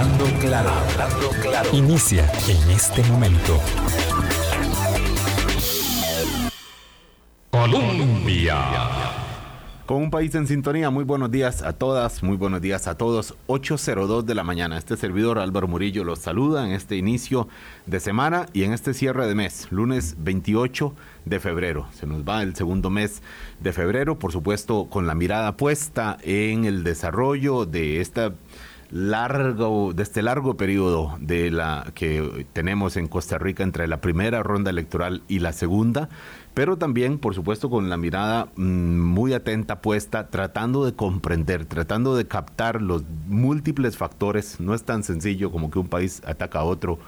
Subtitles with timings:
[0.00, 0.24] Hablando
[0.56, 1.76] hablando.
[1.76, 3.60] Inicia en este momento.
[7.50, 8.56] Colombia.
[9.84, 13.34] Con un país en sintonía, muy buenos días a todas, muy buenos días a todos.
[13.48, 14.78] 8.02 de la mañana.
[14.78, 17.48] Este servidor Álvaro Murillo los saluda en este inicio
[17.84, 20.94] de semana y en este cierre de mes, lunes 28
[21.26, 21.88] de febrero.
[21.92, 23.20] Se nos va el segundo mes
[23.58, 28.32] de febrero, por supuesto, con la mirada puesta en el desarrollo de esta
[28.90, 34.42] largo, de este largo periodo de la que tenemos en Costa Rica entre la primera
[34.42, 36.08] ronda electoral y la segunda,
[36.54, 38.62] pero también, por supuesto, con la mirada mm,
[39.00, 44.60] muy atenta puesta, tratando de comprender, tratando de captar los múltiples factores.
[44.60, 46.98] No es tan sencillo como que un país ataca a otro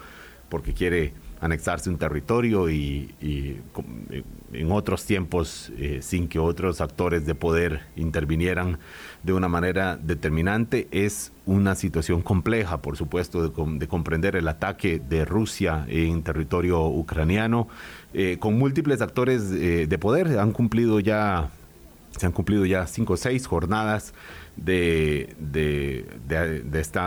[0.49, 3.61] porque quiere anexarse un territorio y, eh,
[4.53, 8.79] en otros tiempos eh, sin que otros actores de poder intervinieran
[9.23, 10.89] de una manera determinante.
[10.91, 17.69] Es una situación compleja, por supuesto, de, comprender el ataque de Rusia en territorio ucraniano,
[18.15, 20.39] eh, con múltiples actores de poder.
[20.39, 21.51] Han cumplido ya,
[22.17, 24.15] se han cumplido ya cinco o seis jornadas
[24.57, 26.99] de, de, de, este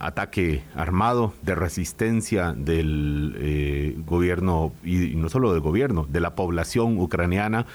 [0.00, 6.98] ataque armado, de resistencia del eh, gobierno, y, no solo del gobierno, de la población
[6.98, 7.66] ucraniana,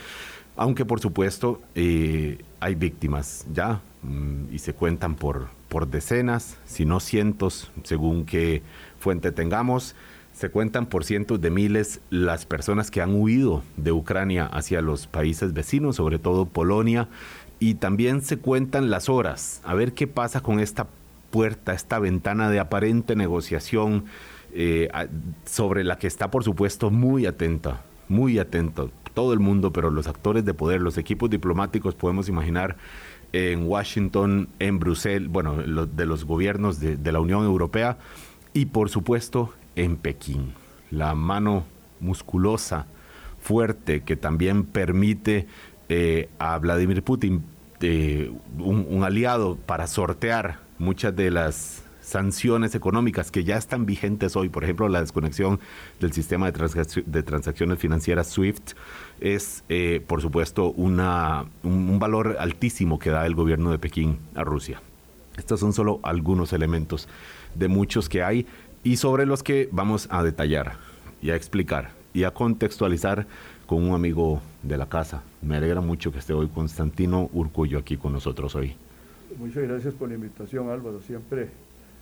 [0.55, 6.85] aunque por supuesto eh, hay víctimas ya mm, y se cuentan por, por decenas, si
[6.85, 8.61] no cientos, según qué
[8.99, 9.95] fuente tengamos.
[10.33, 15.07] Se cuentan por cientos de miles las personas que han huido de Ucrania hacia los
[15.07, 17.07] países vecinos, sobre todo Polonia,
[17.59, 20.87] y también se cuentan las horas, a ver qué pasa con esta
[21.31, 24.05] puerta, esta ventana de aparente negociación
[24.53, 24.89] eh,
[25.45, 30.07] sobre la que está por supuesto muy atenta, muy atento todo el mundo, pero los
[30.07, 32.75] actores de poder, los equipos diplomáticos, podemos imaginar
[33.33, 37.97] en Washington, en Bruselas, bueno, de los gobiernos de la Unión Europea
[38.53, 40.53] y por supuesto en Pekín.
[40.91, 41.65] La mano
[41.99, 42.85] musculosa,
[43.41, 45.47] fuerte, que también permite
[45.89, 47.43] eh, a Vladimir Putin
[47.81, 54.49] eh, un, aliado para sortear muchas de las sanciones económicas que ya están vigentes hoy,
[54.49, 55.59] por ejemplo, la desconexión
[55.99, 58.73] del sistema de, transacciones financieras SWIFT,
[59.19, 64.43] es, eh, por supuesto, una, un, valor altísimo que da el gobierno de Pekín a
[64.43, 64.81] Rusia.
[65.37, 67.09] Estos son solo algunos elementos
[67.55, 68.45] de muchos que hay
[68.83, 70.77] y sobre los que vamos a detallar
[71.21, 73.27] y a explicar y a contextualizar
[73.65, 75.23] con un amigo de la casa.
[75.41, 78.75] Me alegra mucho que esté hoy Constantino Urcullo aquí con nosotros hoy.
[79.37, 81.01] Muchas gracias por la invitación, Álvaro.
[81.01, 81.49] Siempre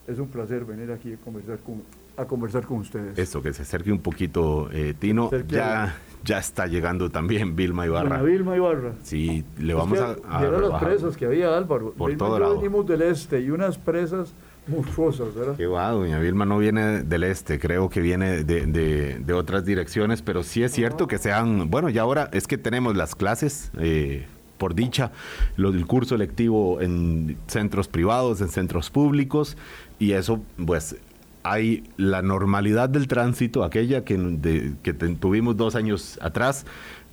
[0.08, 1.82] es un placer venir aquí a conversar con,
[2.18, 3.18] a conversar con ustedes.
[3.18, 5.32] Eso, que se acerque un poquito, eh, Tino.
[5.48, 8.22] Ya, ya está llegando también Vilma Ibarra.
[8.22, 8.94] Vilma Ibarra.
[9.04, 11.94] Sí, le vamos a, a, las presas que había, Álvaro.
[11.94, 12.58] Por todo lado.
[12.58, 14.34] venimos del este y unas presas
[14.68, 15.56] monstruosas, ¿verdad?
[15.58, 20.44] Qué va, doña Vilma no viene del este, creo que viene de, otras direcciones, pero
[20.44, 24.26] sí es cierto que sean, bueno, y ahora es que tenemos las clases, eh,
[24.58, 25.12] por dicha,
[25.58, 29.58] lo del curso electivo en centros privados, en centros públicos,
[30.00, 30.96] y eso, pues,
[31.44, 36.66] hay la normalidad del tránsito, aquella que, que tuvimos dos años atrás,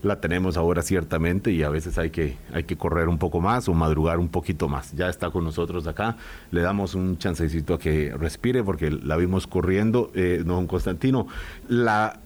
[0.02, 3.68] la tenemos ahora ciertamente y a veces hay que, hay que correr un poco más
[3.68, 4.92] o madrugar un poquito más.
[4.92, 6.16] Ya está con nosotros acá,
[6.50, 10.10] le damos un chancecito a que respire porque la vimos corriendo.
[10.14, 11.26] Eh, don Constantino,
[11.68, 12.20] la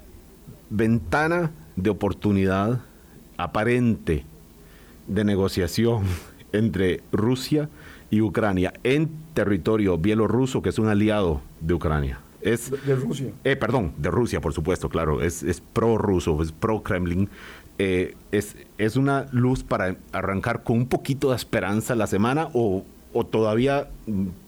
[0.71, 2.81] ventana de oportunidad
[3.37, 4.25] aparente
[5.07, 6.05] de negociación
[6.53, 7.69] entre Rusia
[8.11, 12.21] y Ucrania en territorio bielorruso, que es un aliado de Ucrania.
[12.41, 13.33] Es, de, Rusia.
[13.43, 15.23] Eh, perdón, de Rusia, por supuesto, claro.
[15.23, 17.31] Es, es pro-ruso, es pro-Kremlin.
[17.79, 22.85] Eh, es, es una luz para arrancar con un poquito de esperanza la semana o,
[23.13, 23.89] o todavía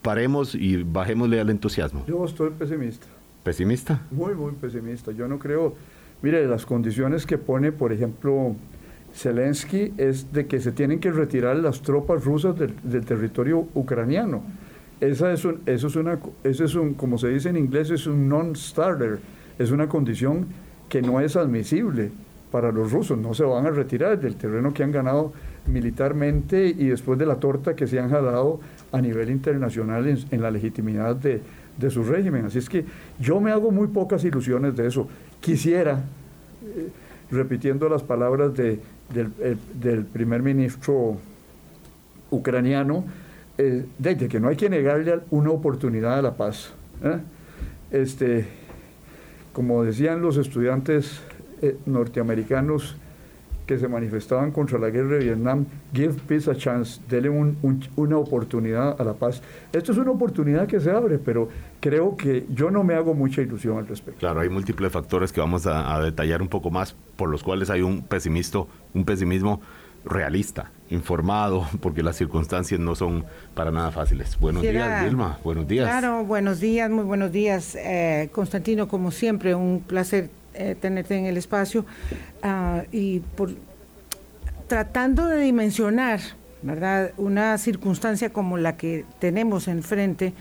[0.02, 2.04] paremos y bajémosle al entusiasmo?
[2.06, 3.06] Yo estoy pesimista.
[3.42, 4.02] ¿Pesimista?
[4.10, 5.12] Muy, muy pesimista.
[5.12, 5.74] Yo no creo,
[6.22, 8.54] mire, las condiciones que pone, por ejemplo,
[9.14, 14.42] Zelensky es de que se tienen que retirar las tropas rusas del, del territorio ucraniano.
[15.00, 18.06] Esa es un, eso es una, eso es un, como se dice en inglés, es
[18.06, 19.18] un non-starter,
[19.58, 20.46] es una condición
[20.88, 22.10] que no es admisible
[22.50, 25.32] para los rusos, no se van a retirar del terreno que han ganado
[25.66, 28.60] militarmente y después de la torta que se han jalado
[28.92, 31.40] a nivel internacional en, la legitimidad de,
[31.90, 32.46] su régimen.
[32.46, 32.84] Así es que
[33.18, 35.08] yo me hago muy pocas ilusiones de eso.
[35.40, 36.04] Quisiera,
[36.64, 36.88] eh,
[37.30, 38.80] repitiendo las palabras de,
[39.12, 41.16] del, primer ministro
[42.30, 43.04] ucraniano,
[43.58, 46.72] eh, de, que no hay que negarle una oportunidad a la paz.
[47.02, 47.18] ¿eh?
[47.90, 48.46] Este,
[49.52, 51.20] como decían los estudiantes
[51.62, 52.96] eh, norteamericanos
[53.66, 58.98] que se manifestaban contra la guerra de Vietnam, give peace a chance, dele una oportunidad
[59.00, 59.42] a la paz.
[59.72, 61.48] Esto es una oportunidad que se abre, pero
[61.80, 64.20] creo que yo no me hago mucha ilusión al respecto.
[64.20, 67.82] Claro, hay múltiples factores que vamos a, detallar un poco más, por los cuales hay
[67.82, 69.60] un pesimismo, un pesimismo
[70.04, 73.24] realista, informado, porque las circunstancias no son
[73.54, 74.38] para nada fáciles.
[74.38, 75.40] Buenos días, Vilma.
[75.42, 75.88] Buenos días.
[75.88, 77.74] Claro, buenos días, muy buenos días.
[77.74, 81.84] Eh, Constantino, como siempre, un placer eh, tenerte en el espacio.
[82.42, 83.22] Ah, y
[84.66, 86.20] tratando de dimensionar,
[86.62, 90.32] ¿verdad?, una circunstancia como la que tenemos enfrente,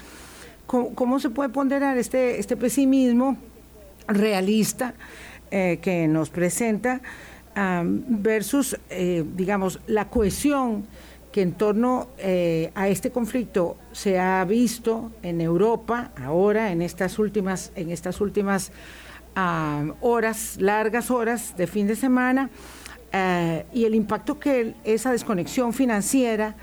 [0.65, 3.37] ¿cómo, se puede ponderar este, este pesimismo
[4.07, 4.93] realista
[5.51, 7.01] eh, que nos presenta?
[7.57, 10.85] versus, eh, digamos, la cohesión
[11.31, 12.09] que en torno
[12.75, 18.73] a este conflicto se ha visto en Europa ahora, en estas últimas, en estas últimas
[19.35, 22.49] horas, largas horas de fin de semana,
[23.11, 26.55] eh, y el impacto que esa desconexión financiera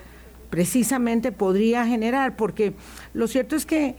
[0.50, 2.74] precisamente podría generar, porque
[3.14, 3.96] lo cierto es que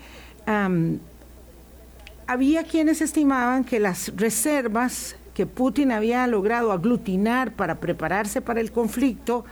[2.27, 8.71] había quienes estimaban que las reservas que Putin había logrado aglutinar para prepararse para el
[8.71, 9.45] conflicto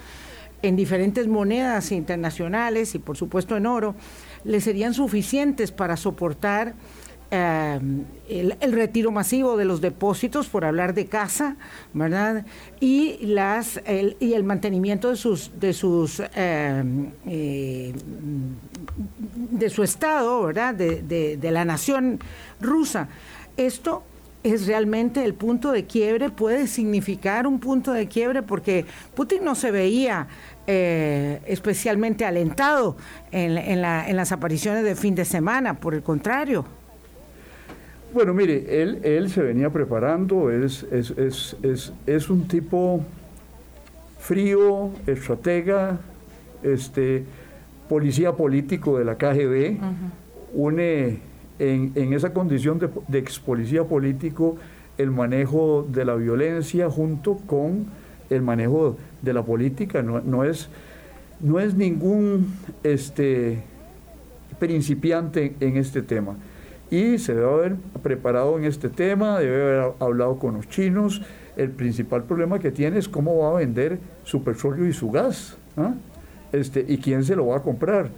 [0.62, 3.96] en diferentes monedas internacionales y por supuesto en oro,
[4.44, 6.76] le serían suficientes para soportar
[7.32, 7.80] eh,
[8.30, 11.56] el, retiro masivo de los depósitos, por hablar de casa,
[11.94, 12.46] ¿verdad?
[12.80, 16.84] Y, las, el, y el mantenimiento de sus, de sus eh,
[17.26, 17.94] eh,
[19.52, 20.76] de su estado, ¿verdad?
[20.76, 22.20] De, de la nación
[22.60, 23.08] rusa.
[23.58, 24.04] Esto
[24.44, 29.56] es realmente el punto de quiebre, puede significar un punto de quiebre porque Putin no
[29.56, 30.28] se veía
[30.68, 32.96] eh, especialmente alentado
[33.32, 36.66] en, las apariciones de fin de semana, por el contrario.
[38.14, 43.06] Bueno, mire, él, él se venía preparando, es, es, un tipo
[44.20, 45.98] frío, estratega,
[46.62, 47.24] este,
[47.88, 49.80] policía político de la KGB,
[50.54, 51.20] une
[51.58, 54.58] en, esa condición de, ex policía político
[54.98, 57.86] el manejo de la violencia junto con
[58.30, 60.02] el manejo de la política.
[60.02, 60.68] No, es,
[61.40, 63.60] no es ningún este,
[64.60, 66.36] principiante en este tema.
[66.92, 71.22] Y se debe haber preparado en este tema, debe haber hablado con los chinos.
[71.56, 75.56] El principal problema que tiene es cómo va a vender su petróleo y su gas.
[75.78, 75.94] ¿ah?
[76.52, 78.10] Este, y quién se lo va a comprar.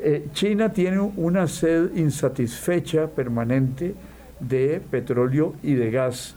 [0.00, 3.94] Eh, China tiene una sed insatisfecha permanente
[4.40, 6.34] de petróleo y de gas,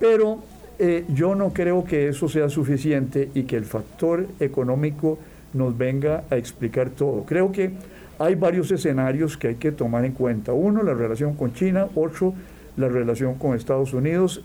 [0.00, 0.40] pero
[0.78, 5.18] eh, yo no creo que eso sea suficiente y que el factor económico
[5.52, 7.24] nos venga a explicar todo.
[7.24, 7.70] Creo que
[8.18, 10.52] hay varios escenarios que hay que tomar en cuenta.
[10.52, 12.34] Uno, la relación con China, otro,
[12.76, 14.42] la relación con Estados Unidos,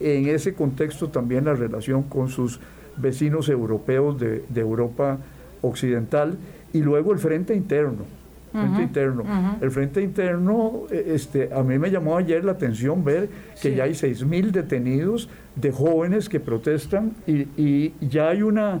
[0.00, 2.60] en ese contexto también la relación con sus
[2.96, 5.18] vecinos europeos de, de Europa
[5.62, 6.36] Occidental
[6.72, 8.04] y luego el frente interno.
[8.52, 9.24] Frente interno.
[9.62, 13.30] El frente interno, e, este, a mí me llamó ayer la atención ver
[13.62, 18.80] que ya hay 6.000 detenidos de jóvenes que protestan y, ya hay una,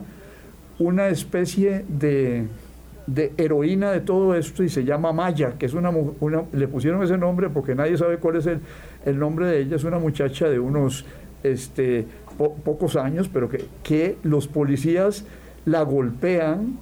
[0.78, 2.44] una especie de,
[3.36, 7.18] heroína de todo esto y se llama Maya, que es una, una, le pusieron ese
[7.18, 11.04] nombre porque nadie sabe cuál es el, nombre de ella, es una muchacha de unos
[11.42, 12.06] este,
[12.64, 15.24] pocos años, pero que, que los policías
[15.64, 16.78] la golpean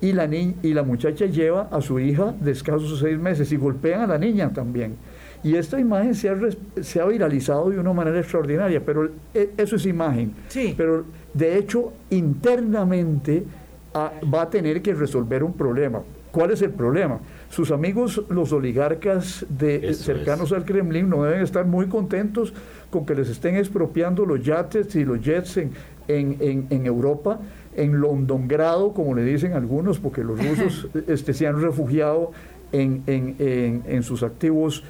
[0.00, 4.02] y la, y la muchacha lleva a su hija de escasos seis meses y golpean
[4.02, 4.96] a la niña también.
[5.44, 6.36] Y esta imagen se ha,
[6.80, 10.32] se ha viralizado de una manera extraordinaria, pero e, eso es imagen.
[10.48, 10.74] Sí.
[10.76, 13.44] Pero de hecho, internamente
[13.94, 16.02] va a tener que resolver un problema.
[16.30, 17.20] ¿Cuál es el problema?
[17.50, 22.54] Sus amigos, los oligarcas de, cercanos al Kremlin, no deben estar muy contentos
[22.90, 25.72] con que les estén expropiando los yates y los jets en,
[26.08, 27.38] en, en Europa
[27.76, 32.32] en Londongrado, como le dicen algunos, porque los rusos este, se han refugiado
[32.72, 34.84] en, sus activos,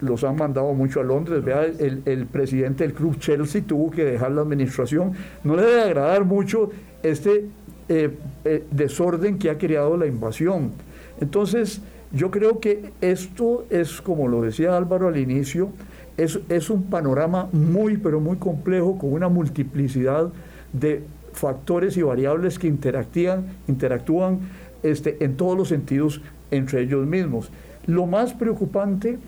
[0.00, 1.44] los han mandado mucho a Londres.
[1.44, 5.12] Vea, el, presidente del club Chelsea tuvo que dejar la administración.
[5.44, 6.70] No le debe agradar mucho
[7.02, 7.46] este
[7.88, 8.10] eh,
[8.44, 10.72] eh, desorden que ha creado la invasión.
[11.20, 11.80] Entonces,
[12.12, 15.70] yo creo que esto es, como lo decía Álvaro al inicio,
[16.16, 20.30] es, es un panorama muy, pero muy complejo, con una multiplicidad
[20.72, 21.02] de
[21.32, 24.40] factores y variables que interactúan, interactúan
[24.82, 27.50] este, en todos los sentidos entre ellos mismos.
[27.86, 29.18] Lo más preocupante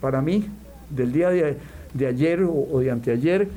[0.00, 0.46] para mí
[0.90, 3.48] del día de, ayer o, de anteayer,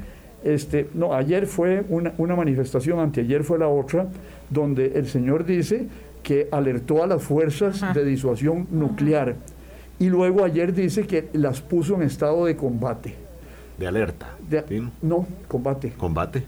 [0.43, 4.07] este, no, ayer fue una, una, manifestación, anteayer fue la otra,
[4.51, 5.87] donde el señor dice
[6.21, 9.35] que alertó a las fuerzas de disuasión nuclear
[9.97, 13.15] y luego ayer dice que las puso en estado de combate.
[13.77, 14.35] de alerta.
[15.01, 15.93] no, combate.
[15.93, 16.43] Combate.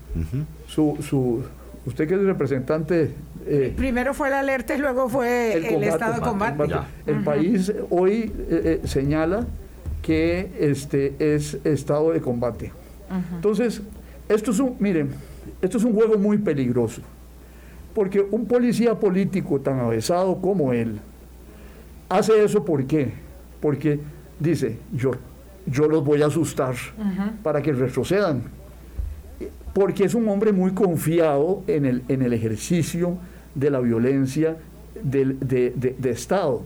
[0.68, 1.44] su, su,
[1.86, 3.12] usted que es representante...
[3.46, 6.64] Eh, Primero fue la alerta y luego fue el, estado de combate.
[7.06, 9.46] El país hoy eh, eh, señala
[10.02, 12.72] que este es estado de combate.
[13.36, 13.82] Entonces,
[14.28, 15.12] esto es un, miren,
[15.62, 17.02] esto es un juego muy peligroso,
[17.94, 21.00] porque un policía político tan avesado como él
[22.10, 23.12] hace eso ¿por qué?
[23.60, 24.00] Porque
[24.40, 25.12] dice, yo,
[25.66, 26.76] yo los voy a asustar
[27.42, 28.44] para que retrocedan,
[29.74, 33.18] porque es un hombre muy confiado en el, en el ejercicio
[33.56, 34.58] de la violencia
[35.02, 36.64] de, de Estado.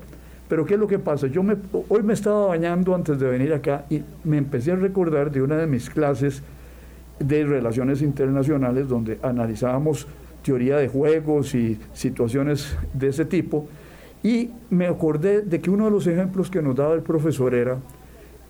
[0.49, 1.27] Pero ¿qué es lo que pasa?
[1.27, 1.57] Yo me,
[1.89, 5.57] hoy me estaba bañando antes de venir acá y me empecé a recordar de una
[5.57, 6.41] de mis clases
[7.19, 10.07] de relaciones internacionales donde analizábamos
[10.43, 13.67] teoría de juegos y situaciones de ese tipo
[14.23, 17.77] y me acordé de que uno de los ejemplos que nos daba el profesor era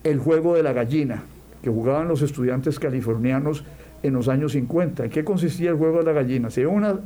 [0.04, 1.22] el juego de la gallina
[1.62, 3.64] que jugaban los estudiantes californianos
[4.02, 5.04] en los años 50.
[5.04, 6.50] ¿En qué consistía el juego de la gallina?
[6.50, 7.00] Se una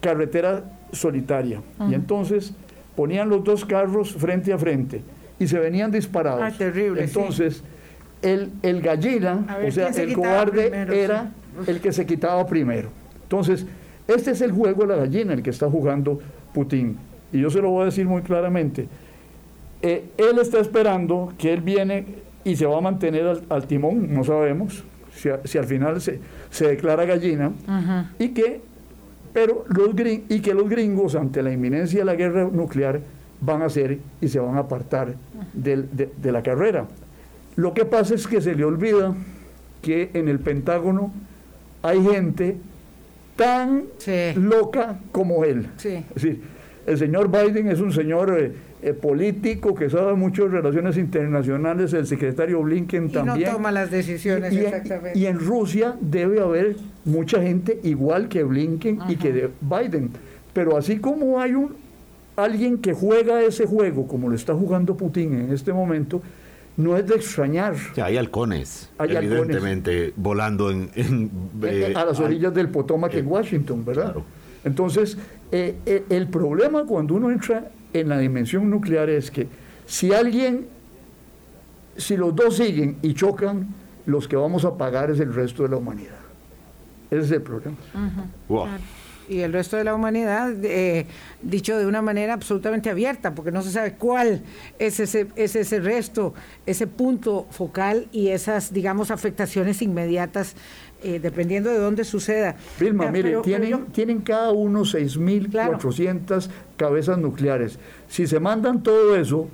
[0.00, 2.52] carretera solitaria y entonces
[2.94, 5.02] ponían los dos carros frente a frente
[5.38, 6.42] y se venían disparados.
[6.42, 7.62] Ah, terrible, Entonces,
[8.22, 11.32] el, el gallina, o sea, el cobarde era
[11.66, 12.90] el que se quitaba primero.
[13.22, 13.66] Entonces,
[14.06, 16.20] este es el juego de la gallina, el que está jugando
[16.52, 16.96] Putin.
[17.32, 18.88] Y yo se lo voy a decir muy claramente.
[19.82, 22.06] Eh, él está esperando que él viene
[22.44, 24.84] y se va a mantener al, timón, no sabemos
[25.14, 26.20] si, al final se,
[26.50, 27.52] se declara gallina,
[28.18, 28.60] y que
[29.34, 29.90] pero los
[30.28, 33.00] y que los gringos ante la inminencia de la guerra nuclear
[33.40, 35.16] van a hacer y se van a apartar
[35.52, 36.86] de, la carrera.
[37.56, 39.14] Lo que pasa es que se le olvida
[39.82, 41.12] que en el Pentágono
[41.82, 42.56] hay gente
[43.36, 43.84] tan
[44.36, 45.68] loca como él.
[45.76, 46.42] Es decir,
[46.86, 51.92] el señor Biden es un señor eh, eh, político que sabe mucho de relaciones internacionales,
[51.94, 53.40] el secretario Blinken también.
[53.40, 55.18] Y no toma las decisiones y, exactamente.
[55.18, 60.10] Y en Rusia debe haber mucha gente igual que Blinken y que de Biden.
[60.52, 61.84] Pero así como hay un
[62.36, 66.20] alguien que juega ese juego, como lo está jugando Putin en este momento,
[66.76, 67.74] no es de extrañar.
[67.94, 70.90] Ya hay halcones, evidentemente, volando en,
[71.62, 74.16] eh, a las orillas del Potomac en Washington, ¿verdad?
[74.64, 75.18] Entonces,
[75.50, 79.46] el problema cuando uno entra en la dimensión nuclear es que
[79.86, 80.66] si alguien,
[81.96, 83.68] si los dos siguen y chocan,
[84.06, 86.18] los que vamos a pagar es el resto de la humanidad.
[87.10, 87.76] Ese es el problema.
[89.28, 91.06] Y el resto de la humanidad, eh,
[91.42, 94.42] dicho de una manera absolutamente abierta, porque no se sabe cuál
[94.78, 96.34] es ese, es ese resto,
[96.66, 100.56] ese punto focal y esas, digamos, afectaciones inmediatas
[101.02, 102.56] eh, dependiendo de dónde suceda.
[102.80, 107.78] Vilma, mire, tienen, tienen cada uno 6.400 cabezas nucleares.
[108.08, 109.48] Si se mandan todo eso,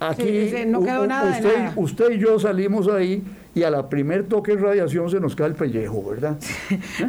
[0.00, 3.22] aquí usted, usted y yo salimos ahí
[3.54, 6.38] y a la primer toque de radiación se nos cae el pellejo, ¿verdad?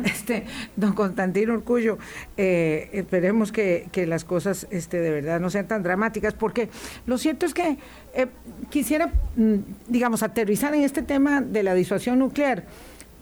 [0.06, 1.98] este, don Constantino Orcullo,
[2.38, 6.70] eh, esperemos que, las cosas este, de verdad no sean tan dramáticas, porque
[7.08, 7.78] lo cierto es que
[8.14, 8.28] eh,
[8.70, 9.56] quisiera, mm,
[9.88, 12.64] digamos, aterrizar en este tema de la disuasión nuclear.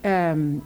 [0.04, 0.60] Em,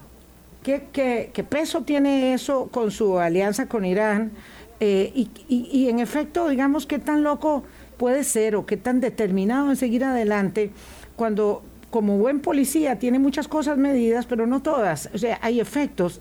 [0.64, 4.32] ¿qué, peso tiene eso con su alianza con Irán?
[4.80, 7.64] Eh, y, en efecto, digamos, qué tan loco
[7.98, 10.72] puede ser o qué tan determinado en seguir adelante
[11.16, 15.10] cuando como buen policía tiene muchas cosas medidas, pero no todas.
[15.14, 16.20] O sea, hay efectos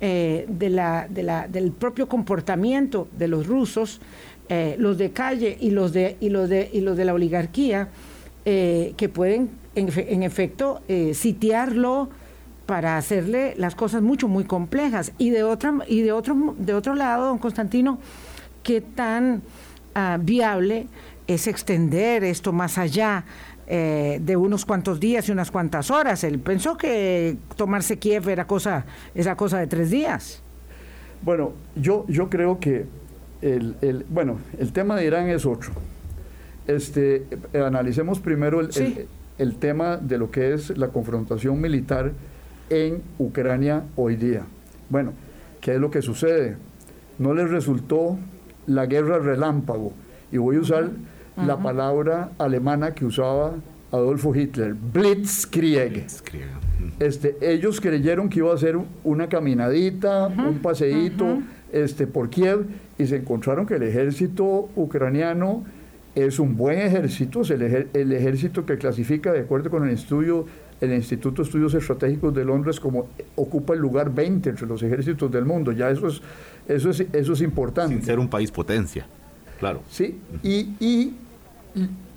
[0.00, 4.00] eh, de la, del propio comportamiento de los rusos,
[4.48, 7.88] eh, los de calle y los de, y los de, y los de la oligarquía,
[8.44, 12.08] que pueden en, en efecto sitiarlo,
[12.66, 15.12] para hacerle las cosas mucho, muy complejas.
[15.18, 17.98] Y de, otra, y de, otro, de otro lado, don Constantino,
[18.62, 19.42] ¿qué tan
[19.94, 20.86] ah, viable
[21.26, 23.24] es extender esto más allá
[23.66, 26.24] eh, de unos cuantos días y unas cuantas horas?
[26.24, 30.42] Él pensó que tomarse Kiev era cosa, esa cosa de tres días.
[31.22, 32.86] Bueno, yo, yo creo que
[33.40, 35.72] el, el, bueno, el tema de Irán es otro.
[36.66, 39.06] Este, analicemos primero el,
[39.38, 42.12] el tema de lo que es la confrontación militar
[42.70, 44.42] en Ucrania hoy día.
[44.88, 45.12] Bueno,
[45.60, 46.56] ¿qué es lo que sucede?
[47.18, 48.18] No les resultó
[48.66, 49.92] la guerra relámpago.
[50.30, 50.90] Y voy a usar
[51.36, 53.54] la palabra alemana que usaba
[53.90, 56.06] Adolfo Hitler, Blitzkrieg.
[56.98, 61.40] Este, ellos creyeron que iba a ser una caminadita, un paseíto
[61.72, 62.66] este, por Kiev
[62.98, 65.64] y se encontraron que el ejército ucraniano
[66.14, 70.46] es un buen ejército, es el, el ejército que clasifica de acuerdo con el estudio
[70.82, 75.30] el Instituto de Estudios Estratégicos de Londres como ocupa el lugar 20 entre los ejércitos
[75.30, 75.70] del mundo.
[75.70, 76.20] Ya eso es,
[76.66, 77.94] eso es, eso es importante.
[77.94, 79.06] Sin ser un país potencia,
[79.60, 79.82] claro.
[79.88, 81.14] Sí, y, y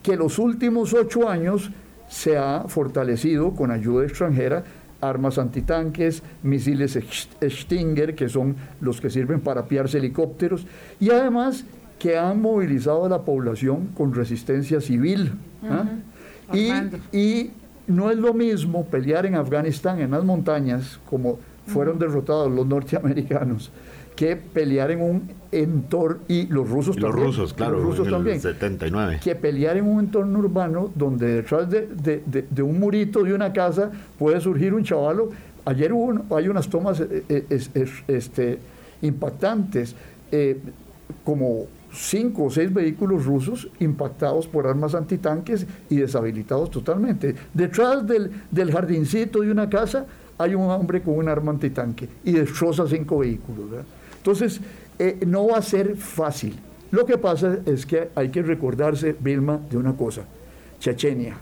[0.04, 1.72] que los últimos ocho años
[2.10, 4.64] se ha fortalecido con ayuda extranjera
[5.02, 6.98] armas antitanques, misiles
[7.44, 10.66] Stinger, que son los que sirven para apiarse helicópteros,
[11.00, 11.66] y además
[12.00, 15.34] que han movilizado a la población con resistencia civil.
[15.70, 15.86] ¿ah?
[16.54, 17.52] y,
[17.88, 23.72] no es lo mismo pelear en Afganistán, en las montañas, como fueron derrotados los norteamericanos,
[24.16, 27.16] que pelear en un entorno, y los rusos también.
[27.16, 29.20] Los rusos, claro, los rusos también, 79.
[29.24, 31.88] Que pelear en un entorno urbano donde detrás de,
[32.26, 35.30] de, un murito de una casa puede surgir un chavalo.
[35.66, 38.60] Ayer hubo, hay unas tomas eh, eh, este,
[39.02, 39.96] impactantes,
[40.32, 40.60] eh,
[41.24, 47.36] como cinco o seis vehículos rusos impactados por armas antitanques y deshabilitados totalmente.
[47.54, 50.06] Detrás del, del jardincito de una casa
[50.38, 53.86] hay un hombre con un arma antitanque y destroza cinco vehículos.
[54.26, 54.60] Entonces,
[54.98, 56.56] eh, no va a ser fácil.
[56.90, 60.24] Lo que pasa es que hay que recordarse, Vilma, de una cosa.
[60.80, 61.38] Chechenia.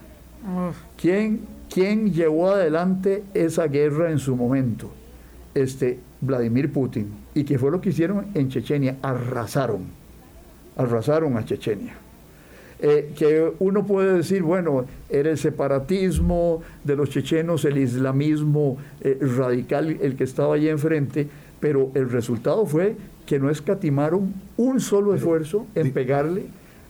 [0.97, 1.39] ¿Quién,
[1.73, 4.91] ¿Quién, llevó adelante esa guerra en su momento?
[5.55, 7.07] Este, Vladimir Putin.
[7.33, 8.97] ¿Y qué fue lo que hicieron en Chechenia?
[9.01, 9.83] Arrasaron.
[10.75, 11.93] Arrasaron a Chechenia.
[12.81, 19.17] Eh, que uno puede decir, bueno, era el separatismo de los chechenos, el islamismo eh,
[19.21, 21.29] radical el que estaba allí enfrente,
[21.63, 26.47] pero el resultado fue que no escatimaron un solo esfuerzo en pegarle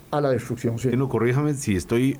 [0.10, 0.80] a la destrucción.
[0.80, 0.90] Sí.
[0.98, 2.18] No, corríjame si estoy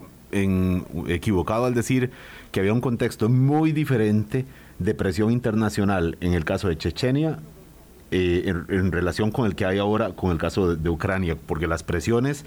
[1.08, 2.12] equivocado al decir
[2.52, 4.46] que había un contexto muy diferente
[4.78, 7.40] de presión internacional en el caso de Chechenia
[8.12, 11.82] eh, en, relación con el que hay ahora con el caso de, Ucrania, porque las
[11.82, 12.46] presiones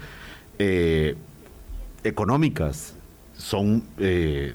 [0.57, 1.15] eh,
[2.05, 2.95] económicas
[3.35, 4.53] son eh,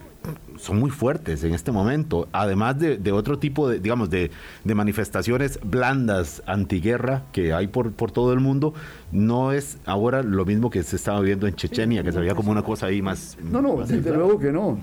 [0.56, 4.30] son muy fuertes en este momento, además de, otro tipo de, digamos, de,
[4.64, 8.74] manifestaciones blandas antiguerra que hay por, por todo el mundo,
[9.10, 12.50] no es ahora lo mismo que se estaba viendo en Chechenia, que se veía como
[12.50, 13.36] una cosa ahí más...
[13.42, 14.78] No, no, desde luego que no.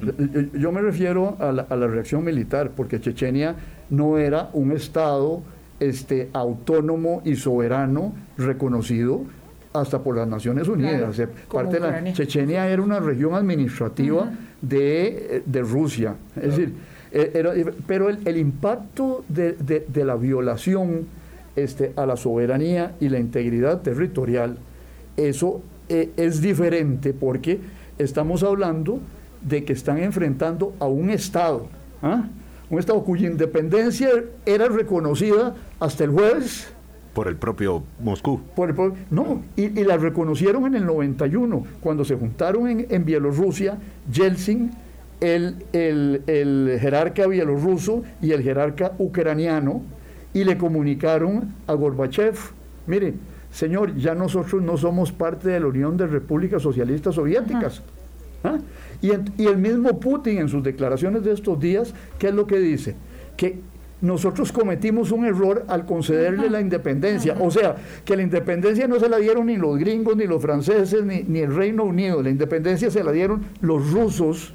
[0.54, 3.56] Yo me refiero a la, a la, reacción militar, porque Chechenia
[3.90, 5.42] no era un Estado
[5.80, 9.24] este, autónomo y soberano reconocido
[9.74, 11.20] hasta por las Naciones Unidas.
[11.52, 16.16] parte de la, Chechenia era una región administrativa de, Rusia.
[16.36, 16.74] Es decir,
[17.12, 21.08] eh, pero el, impacto de, la violación
[21.56, 24.58] este, a la soberanía y la integridad territorial,
[25.18, 27.60] eso eh, es diferente porque
[27.98, 29.00] estamos hablando
[29.42, 31.68] de que están enfrentando a un Estado,
[32.02, 32.28] ¿ah?
[32.70, 34.10] un Estado cuya independencia
[34.46, 36.72] era reconocida hasta el jueves
[37.20, 38.40] por el propio Moscú.
[38.56, 43.78] Por el no, y, la reconocieron en el 91, cuando se juntaron en, Bielorrusia,
[44.10, 44.72] Yeltsin,
[45.20, 49.82] el, el, jerarca bielorruso y el jerarca ucraniano,
[50.34, 52.38] y le comunicaron a Gorbachev,
[52.88, 53.16] mire,
[53.52, 57.82] señor, ya nosotros no somos parte de la Unión de Repúblicas Socialistas Soviéticas.
[58.46, 58.60] ¿Ah?
[59.02, 62.60] Y, y el mismo Putin en sus declaraciones de estos días, ¿qué es lo que
[62.60, 62.96] dice?
[63.36, 63.60] Que
[64.02, 67.36] nosotros cometimos un error al concederle la independencia.
[67.40, 71.04] O sea, que la independencia no se la dieron ni los gringos, ni los franceses,
[71.04, 72.22] ni, el Reino Unido.
[72.22, 74.54] La independencia se la dieron los rusos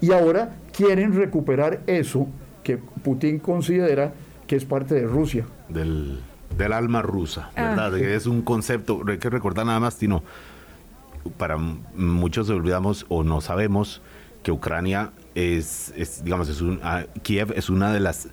[0.00, 2.26] y ahora quieren recuperar eso
[2.64, 4.12] que Putin considera
[4.46, 5.46] que es parte de Rusia.
[5.68, 6.20] Del,
[6.72, 7.62] alma rusa, ah.
[7.62, 7.98] ¿verdad?
[7.98, 10.22] Es un concepto, hay que recordar nada más, Tino,
[11.38, 14.02] para muchos olvidamos o no sabemos
[14.42, 15.92] que Ucrania es,
[16.24, 18.28] digamos, es un, ah, Kiev es una de las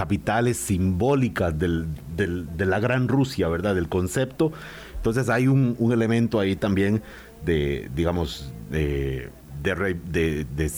[0.00, 1.86] capitales simbólicas del,
[2.16, 3.74] de la gran Rusia, ¿verdad?
[3.74, 4.50] Del concepto.
[4.96, 7.02] Entonces hay un, elemento ahí también
[7.44, 9.28] de, digamos, de,
[9.62, 10.68] de,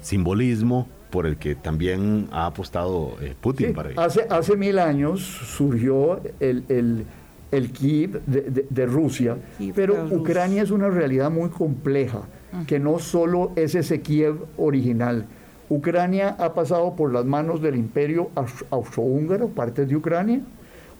[0.00, 4.00] simbolismo por el que también ha apostado eh, Putin para ello.
[4.00, 7.04] Hace, hace mil años surgió el,
[7.50, 9.38] el, Kiev de, Rusia,
[9.74, 12.20] pero Ucrania es una realidad muy compleja,
[12.68, 15.26] que no solo es ese Kiev original,
[15.70, 18.30] Ucrania ha pasado por las manos del imperio
[18.70, 20.40] austrohúngaro, partes de Ucrania.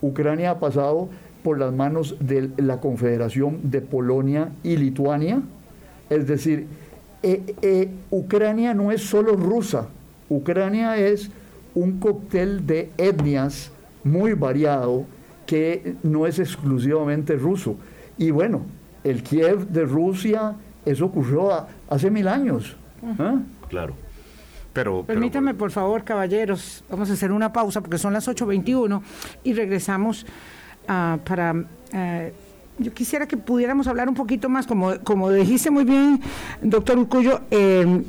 [0.03, 1.09] Ucrania ha pasado
[1.43, 5.41] por las manos de la Confederación de Polonia y Lituania.
[6.11, 6.67] Es decir,
[7.23, 9.89] eh, eh, Ucrania no es solo rusa,
[10.29, 11.31] Ucrania es
[11.75, 13.73] un cóctel de etnias
[14.05, 15.05] muy variado
[15.47, 17.77] que no es exclusivamente ruso.
[18.19, 18.63] Y bueno,
[19.05, 20.55] el Kiev de Rusia,
[20.85, 22.77] eso ocurrió hace mil años.
[23.19, 23.41] ¿ah?
[23.69, 23.95] Claro.
[24.73, 29.03] Pero, Permítame, por favor, caballeros, vamos a hacer una pausa porque son las 8.21
[29.45, 30.25] y regresamos
[30.85, 31.55] uh, para...
[31.55, 32.31] Uh,
[32.79, 36.21] yo quisiera que pudiéramos hablar un poquito más, como, como dijiste muy bien,
[36.63, 38.03] doctor Urcullo, eh,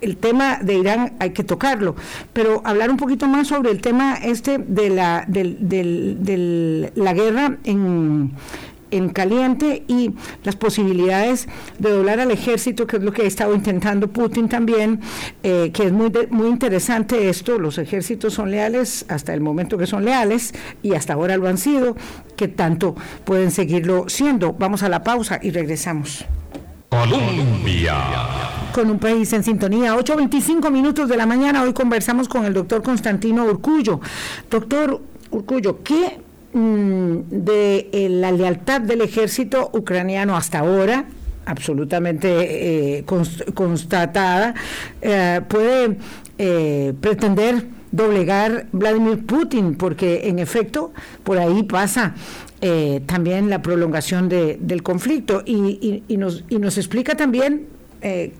[0.00, 1.96] el tema de Irán hay que tocarlo,
[2.32, 7.56] pero hablar un poquito más sobre el tema este de la, del, del, la guerra
[7.64, 8.32] en,
[8.96, 10.12] en caliente y
[10.44, 15.00] las posibilidades de doblar al ejército, que es lo que ha estado intentando Putin también,
[15.42, 19.86] eh, que es muy, muy interesante esto, los ejércitos son leales hasta el momento que
[19.86, 21.96] son leales y hasta ahora lo han sido,
[22.36, 24.52] que tanto pueden seguirlo siendo.
[24.52, 26.24] Vamos a la pausa y regresamos.
[26.88, 27.96] Colombia.
[28.72, 32.82] Con un país en sintonía, 8.25 minutos de la mañana, hoy conversamos con el doctor
[32.82, 34.00] Constantino Urcullo.
[34.48, 36.20] Doctor Urcullo, ¿qué
[36.54, 41.04] de eh, la lealtad del ejército ucraniano hasta ahora,
[41.46, 43.04] absolutamente eh,
[43.54, 44.54] constatada,
[45.02, 45.98] eh, puede
[47.00, 52.14] pretender doblegar Vladimir Putin, porque en efecto por ahí pasa
[53.06, 57.66] también la prolongación del conflicto y, nos, y nos explica también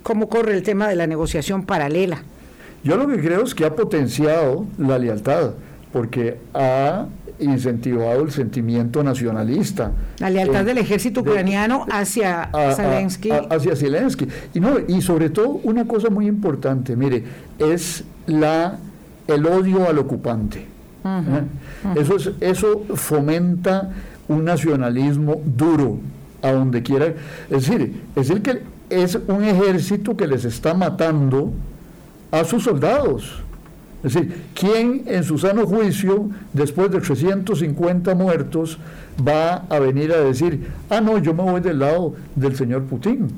[0.03, 2.25] cómo corre el tema de la negociación paralela.
[2.83, 5.53] Yo lo que creo es que ha potenciado la lealtad,
[5.93, 7.07] porque ha
[7.39, 9.93] incentivado el sentimiento nacionalista.
[10.19, 13.31] La lealtad eh, del ejército ucraniano hacia Zelensky.
[13.31, 14.29] hacia Zelensky.
[14.55, 17.25] Y, no, y sobre todo una cosa muy importante, mire,
[17.59, 18.79] es la,
[19.27, 20.67] el odio al ocupante.
[21.97, 23.91] Eso, es, eso fomenta
[24.27, 25.99] un nacionalismo duro
[26.41, 27.07] a donde quiera.
[27.51, 31.53] Es decir, es el que es un ejército que les está matando
[32.31, 33.44] a sus soldados.
[34.05, 38.79] Es decir, ¿quién en su sano juicio, después de 350 muertos,
[39.27, 43.29] va a venir a decir, ah, no, yo me voy del lado del señor Putin?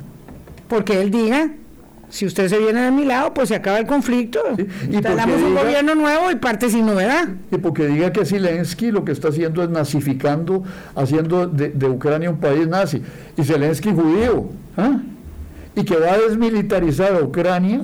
[0.68, 1.50] Porque él diga
[2.08, 4.40] si usted se viene de mi lado, pues se acaba el conflicto.
[4.88, 7.28] Y Instalamos un gobierno nuevo y parte sin novedad.
[7.50, 10.62] Y porque diga que Zelensky lo que está haciendo es nazificando,
[10.94, 13.02] haciendo de, Ucrania un país nazi.
[13.36, 14.48] Y Zelensky judío.
[14.76, 14.98] ¿ah?
[15.74, 17.82] Y que va a desmilitarizar a Ucrania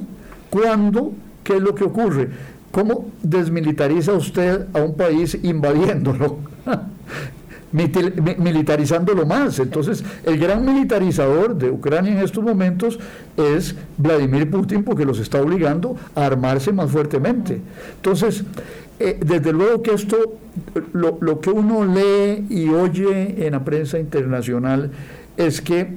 [0.51, 2.31] cuando, ¿qué es lo que ocurre?
[2.73, 6.39] ¿Cómo desmilitariza usted a un país invadiéndolo?
[7.73, 9.59] militarizándolo más.
[9.59, 12.99] Entonces, el gran militarizador de Ucrania en estos momentos
[13.37, 17.61] es Vladimir Putin porque los está obligando a armarse más fuertemente.
[17.97, 18.45] Entonces,
[18.99, 20.39] eh, desde luego que esto,
[20.93, 24.91] lo, lo que uno lee y oye en la prensa internacional
[25.37, 25.97] es que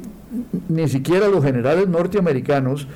[0.69, 2.87] ni siquiera los generales norteamericanos,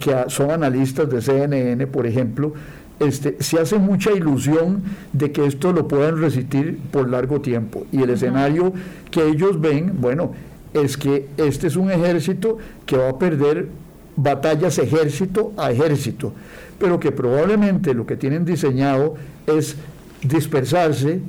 [0.00, 2.52] que son analistas de CNN, por ejemplo,
[2.98, 4.82] este, se hace mucha ilusión
[5.12, 7.86] de que esto lo puedan resistir por largo tiempo.
[7.92, 8.72] Y el escenario
[9.10, 10.32] que ellos ven, bueno,
[10.72, 13.68] es que este es un ejército que va a perder
[14.16, 16.32] batallas ejército a ejército,
[16.78, 19.14] pero que probablemente lo que tienen diseñado
[19.46, 19.76] es
[20.22, 21.20] dispersarse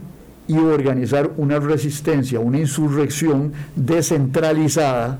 [0.47, 5.19] y organizar una resistencia, una insurrección descentralizada,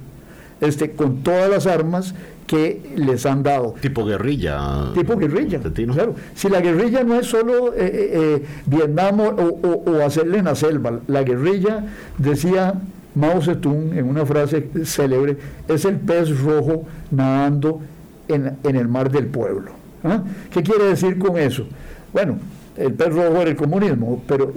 [0.61, 2.15] este, con todas las armas
[2.47, 3.75] que les han dado.
[3.81, 4.91] Tipo guerrilla.
[4.95, 5.59] Tipo guerrilla.
[5.59, 6.15] Claro.
[6.33, 10.99] Si la guerrilla no es solo eh, eh, eh, Vietnam o, hacerle en la selva,
[11.07, 11.85] la guerrilla,
[12.17, 12.73] decía
[13.15, 17.81] Mao Zedong en una frase célebre, es el pez rojo nadando
[18.29, 19.71] en, el mar del pueblo.
[20.03, 20.23] ¿Ah?
[20.49, 21.67] ¿Qué quiere decir con eso?
[22.13, 22.37] Bueno,
[22.77, 24.53] el pez rojo era el comunismo, pero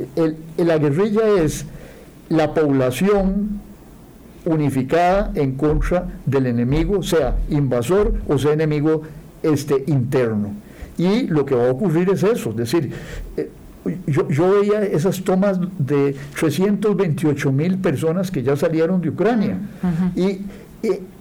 [0.56, 1.66] la guerrilla es
[2.28, 3.60] la población
[4.44, 9.02] unificada en contra del enemigo, sea invasor o sea enemigo
[9.42, 10.54] este, interno.
[10.98, 12.90] Y lo que va a ocurrir es eso, es decir,
[13.36, 13.50] eh,
[14.06, 14.26] yo,
[14.60, 19.58] veía esas tomas de 328 mil personas que ya salieron de Ucrania
[20.14, 20.40] y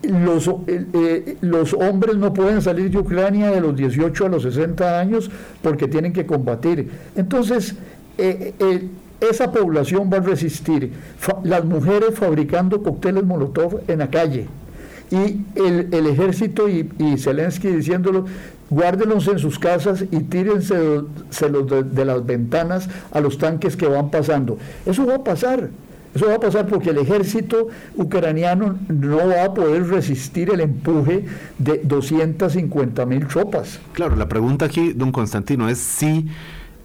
[0.03, 4.99] los, eh, los hombres no pueden salir de Ucrania de los 18 a los 60
[4.99, 6.89] años porque tienen que combatir.
[7.15, 7.75] Entonces,
[8.17, 8.53] eh,
[9.21, 10.91] esa población va a resistir.
[11.43, 14.47] las mujeres fabricando cócteles Molotov en la calle.
[15.11, 18.25] Y el, ejército y, Zelensky diciéndolo,
[18.69, 24.11] guárdenlos en sus casas y tírense de, de, las ventanas a los tanques que van
[24.11, 24.59] pasando.
[24.85, 25.69] Eso va a pasar.
[26.13, 31.25] Eso va a pasar porque el ejército ucraniano no va a poder resistir el empuje
[31.57, 33.79] de 250 mil tropas.
[33.93, 36.27] Claro, la pregunta aquí, don Constantino, es si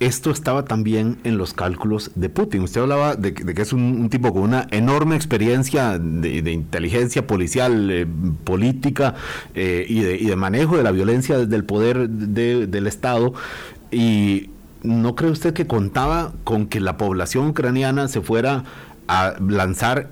[0.01, 2.63] esto estaba también en los cálculos de Putin.
[2.63, 8.07] Usted hablaba de, que es un, tipo con una enorme experiencia de, inteligencia policial, eh,
[8.45, 9.15] política
[9.55, 13.35] eh, y, de, manejo de la violencia desde el poder del Estado.
[13.91, 14.51] Y
[14.83, 18.65] ¿no cree usted que contaba con que la población ucraniana se fuera
[19.09, 20.09] a lanzar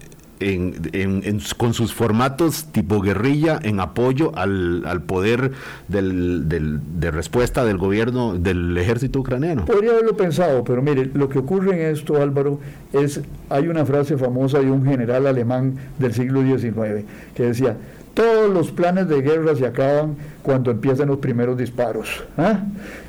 [1.57, 5.53] con sus formatos tipo guerrilla en apoyo al, poder
[5.89, 9.65] de respuesta del gobierno, del ejército ucraniano.
[9.65, 12.61] Podría haberlo pensado, pero mire, lo que ocurre en esto, Álvaro,
[12.93, 17.77] es, hay una frase famosa de un general alemán del siglo XIX que decía,
[18.15, 22.25] todos los planes de guerra se acaban cuando empiezan los primeros disparos.
[22.37, 22.61] ¿ah?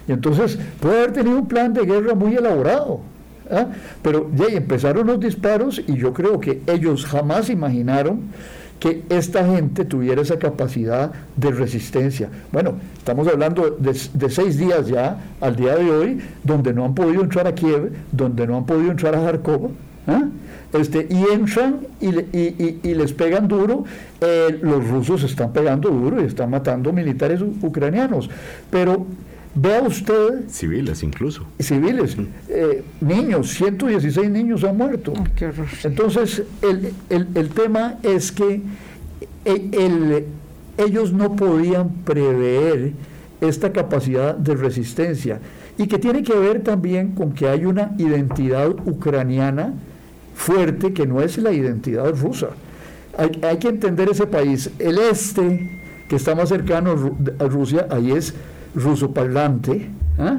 [0.08, 3.02] Y entonces puede haber tenido un plan de guerra muy elaborado,
[3.49, 3.67] ¿ah?
[4.01, 8.21] Pero ya empezaron los disparos y yo creo que ellos jamás imaginaron
[8.84, 12.27] que esta gente tuviera esa capacidad de resistencia.
[12.51, 17.23] Bueno, estamos hablando de, seis días ya, al día de hoy, donde no han podido
[17.23, 19.71] entrar a Kiev, donde no han podido entrar a Kharkov,
[20.08, 20.23] ¿ah?
[20.73, 23.86] este, y entran y, les pegan duro.
[24.19, 28.29] Eh, los rusos están pegando duro y están matando militares ucranianos.
[28.69, 29.06] Pero
[29.56, 30.50] Vea usted...
[30.50, 31.46] Civiles incluso.
[31.60, 32.18] Civiles.
[32.50, 35.13] Eh, niños, 116 niños han muerto.
[35.84, 38.62] Entonces, el, tema es que
[39.46, 40.26] eh,
[40.78, 42.94] ellos no podían prever
[43.42, 45.39] esta capacidad de resistencia
[45.78, 49.74] y que tiene que ver también con que hay una identidad ucraniana
[50.34, 52.50] fuerte que no es la identidad rusa.
[53.18, 54.72] Hay, hay que entender ese país.
[54.80, 58.34] El este, que está más cercano a Rusia, ahí es
[58.75, 59.89] ruso parlante.
[60.19, 60.38] ¿ah?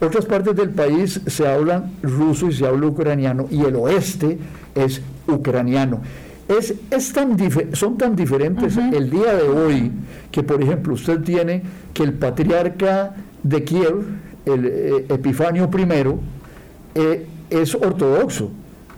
[0.00, 4.38] Otras partes del país se hablan ruso y se habla ucraniano, y el oeste
[4.74, 6.00] es ucraniano.
[6.48, 7.36] Es, es tan
[7.74, 9.92] son tan diferentes el día de hoy
[10.32, 14.04] que, por ejemplo, usted tiene que el patriarca de Kiev,
[14.46, 18.50] el eh, Epifanio I, eh, es ortodoxo,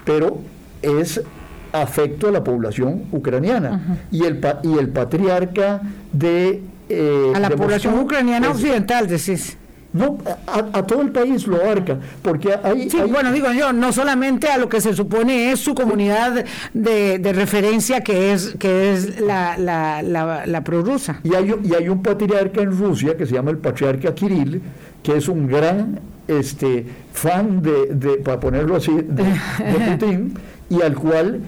[0.04, 0.38] pero
[0.80, 1.20] es
[1.72, 3.98] afecto a la población ucraniana.
[4.10, 5.82] y, el, y el patriarca
[6.12, 9.56] de eh, a la población ucraniana occidental, decís.
[9.92, 10.16] No,
[10.46, 14.56] a, todo el país lo abarca, porque hay, sí, bueno, digo yo, no solamente a
[14.56, 20.02] lo que se supone es su comunidad de, referencia que es que es la, la,
[20.46, 21.20] la, prorrusa.
[21.24, 24.62] Y hay, y hay un patriarca en Rusia que se llama el patriarca Kirill,
[25.02, 29.24] que es un gran este fan de, para ponerlo así, de,
[29.90, 30.34] Putin,
[30.70, 31.40] y al cual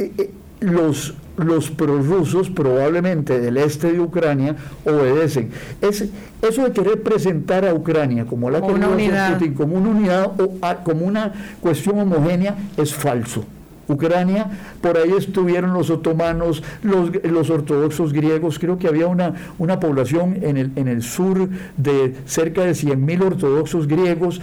[0.00, 5.50] eh, eh, los los prorrusos, probablemente del este de Ucrania, obedecen.
[5.80, 6.08] Es,
[6.42, 10.58] eso de querer presentar a Ucrania como la como una unidad, como una unidad o
[10.84, 13.44] como una cuestión homogénea es falso.
[13.88, 19.80] Ucrania, por ahí estuvieron los otomanos, los, los ortodoxos griegos, creo que había una, una
[19.80, 24.40] población en el, en el sur de cerca de 100.000 ortodoxos griegos.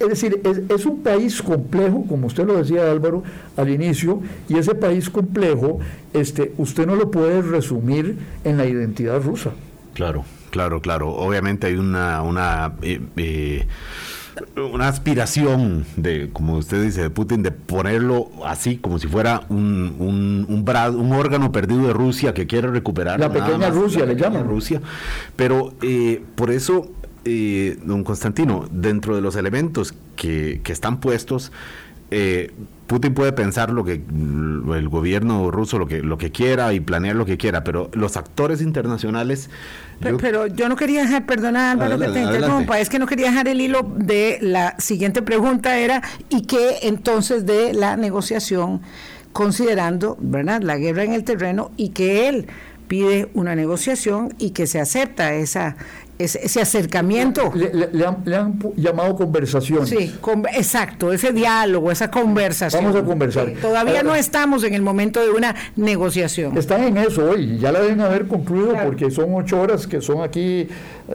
[0.00, 3.22] Es, decir, es, un país complejo, como usted lo decía Álvaro
[3.56, 5.78] al inicio, y ese país complejo,
[6.12, 9.52] este, usted no lo puede resumir en la identidad rusa.
[9.94, 11.10] Claro, claro, claro.
[11.10, 12.22] Obviamente hay una...
[12.22, 13.66] una eh, eh,
[14.56, 19.96] una aspiración de, como usted dice, de Putin, de ponerlo así, como si fuera un,
[19.98, 23.20] un, un, órgano perdido de Rusia que quiere recuperar.
[23.20, 24.46] La pequeña Rusia le llaman.
[24.46, 24.80] Rusia.
[25.36, 26.90] Pero eh, por eso,
[27.24, 31.52] eh, don Constantino, dentro de los elementos que, que están puestos,
[32.10, 32.50] eh,
[32.92, 37.16] Putin puede pensar lo que el gobierno ruso lo que lo que quiera y planear
[37.16, 39.48] lo que quiera, pero los actores internacionales.
[39.98, 43.48] Pero yo, no quería dejar, perdona Álvaro que te interrumpa, es que no quería dejar
[43.48, 48.82] el hilo de la siguiente pregunta era y qué entonces de la negociación
[49.32, 50.60] considerando, ¿verdad?
[50.60, 52.46] La guerra en el terreno y que él
[52.92, 55.76] pide una negociación y que se acepta esa
[56.18, 57.50] ese, acercamiento.
[57.54, 59.86] Le, han, llamado conversación.
[59.86, 60.14] Sí,
[60.52, 62.84] exacto, ese diálogo, esa conversación.
[62.84, 63.50] Vamos a conversar.
[63.62, 66.54] todavía no estamos en el momento de una negociación.
[66.58, 70.20] Están en eso hoy, ya la deben haber concluido porque son ocho horas que son
[70.22, 70.68] aquí,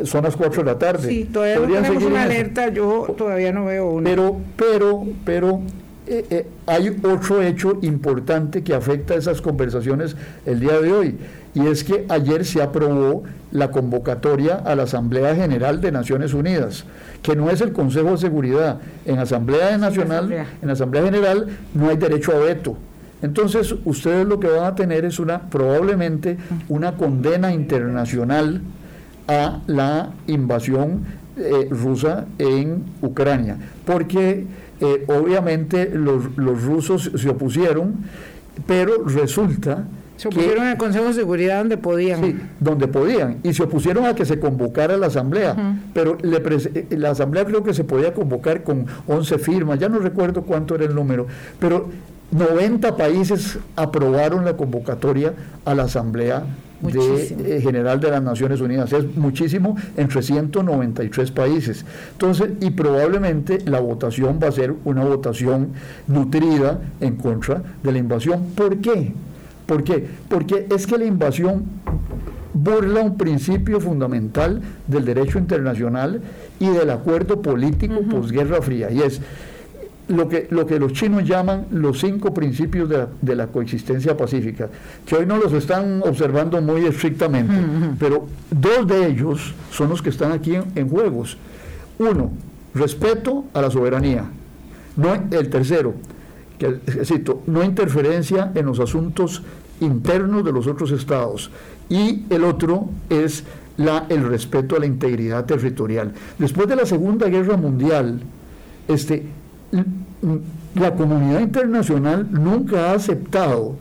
[0.03, 1.07] son las cuatro de la tarde.
[1.07, 4.09] Sí, todavía no tenemos una alerta, yo todavía no veo una.
[4.09, 5.61] Pero, pero, pero
[6.09, 11.17] eh, eh, hay otro hecho importante que afecta a esas conversaciones el día de hoy,
[11.53, 16.83] y es que ayer se aprobó la convocatoria a la Asamblea General de Naciones Unidas,
[17.21, 18.79] que no es el Consejo de Seguridad.
[19.05, 22.77] En Asamblea Nacional, en Asamblea General no hay derecho a veto.
[23.21, 26.37] Entonces, ustedes lo que van a tener es una probablemente
[26.69, 28.61] una condena internacional
[29.27, 31.05] a la invasión
[31.37, 34.45] eh, rusa en Ucrania, porque
[34.79, 37.95] eh, obviamente los, los, rusos se opusieron,
[38.67, 39.85] pero resulta...
[40.17, 42.23] Se opusieron al Consejo de Seguridad donde podían.
[42.23, 43.37] Sí, donde podían.
[43.43, 45.55] Y se opusieron a que se convocara la Asamblea.
[45.93, 49.99] Pero le eh, la Asamblea creo que se podía convocar con 11 firmas, ya no
[49.99, 51.27] recuerdo cuánto era el número.
[51.59, 51.89] Pero
[52.31, 56.43] 90 países aprobaron la convocatoria a la Asamblea
[56.81, 58.91] de, eh, General de las Naciones Unidas.
[58.93, 61.85] Es muchísimo entre 193 países.
[62.13, 65.69] Entonces, y probablemente la votación va a ser una votación
[66.07, 68.47] nutrida en contra de la invasión.
[68.55, 69.13] ¿Por qué?
[69.67, 70.07] ¿Por qué?
[70.27, 71.65] Porque es que la invasión
[72.53, 76.21] burla un principio fundamental del derecho internacional
[76.59, 79.21] y del acuerdo político posguerra fría, y es
[80.07, 84.69] lo que, lo que los chinos llaman los cinco principios de la, coexistencia pacífica,
[85.05, 87.53] que hoy no los están observando muy estrictamente,
[87.99, 91.37] pero dos de ellos son los que están aquí en, juegos.
[91.99, 92.31] Uno,
[92.73, 94.25] respeto a la soberanía.
[94.95, 95.93] No, el tercero,
[96.57, 99.43] que cito, no interferencia en los asuntos
[99.79, 101.51] internos de los otros estados.
[101.89, 103.43] Y el otro es
[103.77, 106.13] la, el respeto a la integridad territorial.
[106.37, 108.21] Después de la Segunda Guerra Mundial,
[108.87, 109.25] este,
[110.75, 113.75] la comunidad internacional nunca ha aceptado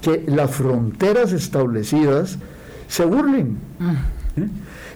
[0.00, 2.38] que las fronteras establecidas
[2.88, 3.58] se burlen.
[4.36, 4.48] ¿Eh?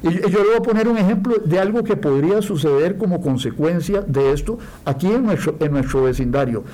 [0.02, 4.02] Y yo le voy a poner un ejemplo de algo que podría suceder como consecuencia
[4.02, 6.64] de esto aquí en nuestro, en nuestro vecindario.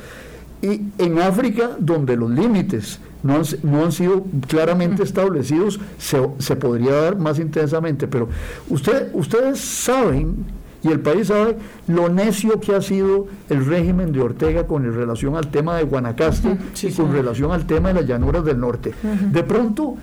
[0.62, 6.56] Y en África, donde los límites no han, no han sido claramente establecidos, se, se,
[6.56, 8.06] podría dar más intensamente.
[8.06, 8.28] Pero
[8.68, 10.46] usted, ustedes saben,
[10.84, 11.56] y el país sabe,
[11.88, 16.56] lo necio que ha sido el régimen de Ortega con relación al tema de Guanacaste
[16.82, 18.92] y con relación al tema de las llanuras del norte.
[19.30, 19.96] De pronto,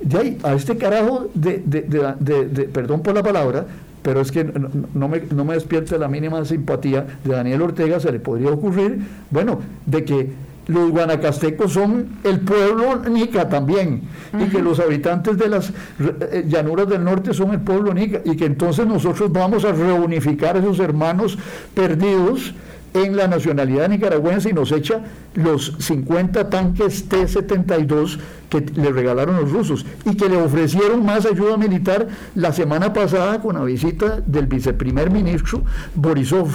[0.00, 3.66] de a este carajo de, de, de, perdón por la palabra,
[4.02, 8.12] pero es que no, me, no me despierte la mínima simpatía de Daniel Ortega, se
[8.12, 10.30] le podría ocurrir, bueno, de que
[10.66, 14.02] los guanacastecos son el pueblo nica también,
[14.38, 18.36] y que los habitantes de las eh, llanuras del norte son el pueblo nica, y
[18.36, 21.38] que entonces nosotros vamos a reunificar a esos hermanos
[21.74, 22.54] perdidos
[22.94, 25.00] en la nacionalidad nicaragüense y nos echa
[25.34, 31.56] los 50 tanques T-72 que le regalaron los rusos y que le ofrecieron más ayuda
[31.56, 35.62] militar la semana pasada con la visita del viceprimer ministro
[35.94, 36.50] Borisov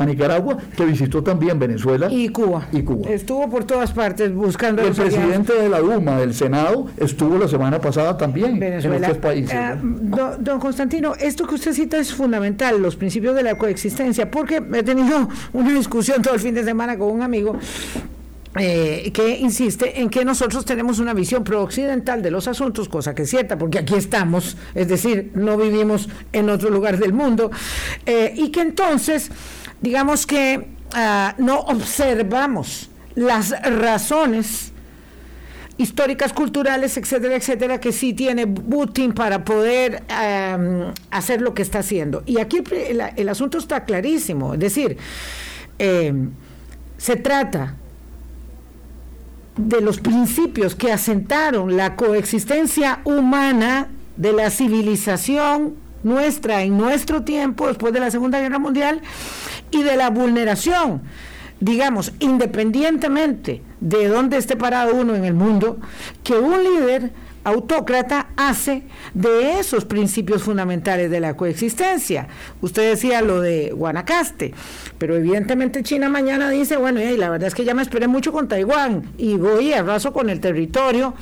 [0.00, 2.66] a Nicaragua, que visitó también Venezuela y Cuba.
[2.72, 3.10] Y Cuba.
[3.10, 4.82] Estuvo por todas partes buscando.
[4.82, 8.96] El presidente de la Duma, del Senado, estuvo la semana pasada también Venezuela.
[8.96, 9.54] en estos países.
[9.54, 14.62] Ah, don, Constantino, esto que usted cita es fundamental, los principios de la coexistencia, porque
[14.74, 17.58] he tenido una discusión todo el fin de semana con un amigo
[18.58, 23.22] eh, que insiste en que nosotros tenemos una visión pro-occidental de los asuntos, cosa que
[23.22, 27.52] es cierta, porque aquí estamos, es decir, no vivimos en otro lugar del mundo,
[28.06, 29.30] eh, y que entonces
[29.80, 34.72] digamos que ah, no observamos las razones
[35.80, 40.02] históricas, culturales, etcétera, etcétera, que sí tiene Putin para poder
[41.10, 42.22] hacer lo que está haciendo.
[42.26, 42.62] Y aquí
[43.16, 44.98] el, asunto está clarísimo, es decir,
[45.78, 46.32] em,
[46.98, 47.76] se trata
[49.56, 57.66] de los principios que asentaron la coexistencia humana de la civilización nuestra en nuestro tiempo,
[57.68, 59.00] después de la Segunda Guerra Mundial,
[59.70, 61.02] y de la vulneración,
[61.60, 65.78] digamos, independientemente de dónde esté parado uno en el mundo,
[66.22, 67.12] que un líder
[67.44, 68.82] autócrata hace
[69.14, 72.28] de esos principios fundamentales de la coexistencia.
[72.60, 74.52] Usted decía lo de Guanacaste,
[74.98, 78.32] pero evidentemente China mañana dice, bueno, y la verdad es que ya me esperé mucho
[78.32, 81.14] con Taiwán y voy a raso con el territorio,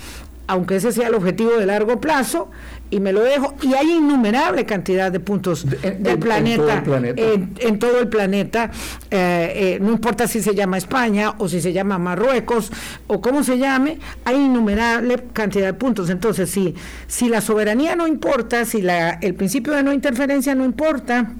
[0.48, 2.50] aunque ese sea el objetivo de largo plazo,
[2.90, 3.54] y me lo dejo.
[3.62, 6.82] Y hay innumerable cantidad de puntos del planeta,
[7.16, 8.70] en todo el planeta,
[9.10, 12.72] eh, eh, no importa si se llama España o si se llama Marruecos
[13.06, 16.10] o cómo se llame, hay innumerable cantidad de puntos.
[16.10, 16.74] Entonces, si,
[17.06, 21.34] si la soberanía no importa, si la, el principio de no interferencia no importa,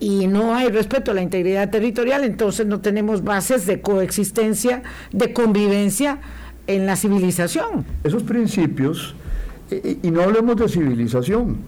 [0.00, 5.32] y no hay respeto a la integridad territorial, entonces no tenemos bases de coexistencia, de
[5.32, 6.18] convivencia
[6.66, 7.84] en la civilización.
[8.04, 9.14] Esos principios
[10.02, 11.58] y, no hablemos de civilización.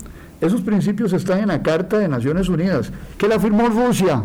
[0.40, 4.22] Esos principios están en la Carta de Naciones Unidas, que la firmó Rusia.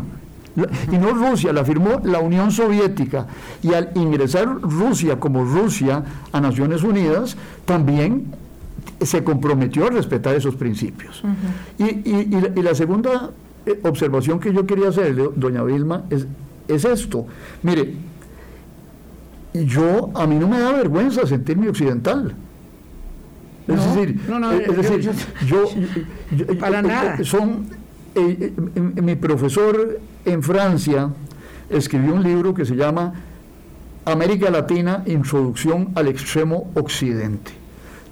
[0.92, 3.28] Y no Rusia, la firmó la Unión Soviética.
[3.62, 8.26] Y al ingresar Rusia como Rusia a Naciones Unidas, también
[9.00, 11.24] se comprometió a respetar esos principios.
[11.78, 13.30] y, la, segunda
[13.66, 16.28] eh, observación que yo quería hacer, doña Vilma, es,
[16.68, 17.26] es esto.
[17.64, 17.94] Mire,
[19.54, 22.36] yo, a mí no me da vergüenza sentirme occidental.
[23.68, 24.20] Es decir,
[24.68, 25.12] es decir
[25.46, 25.66] yo,
[26.60, 27.24] para nada.
[27.24, 27.68] Son,
[28.16, 31.10] eh, eh, mi profesor en Francia
[31.70, 33.14] escribió un libro que se llama
[34.06, 37.59] América Latina, Introducción al Extremo Occidente.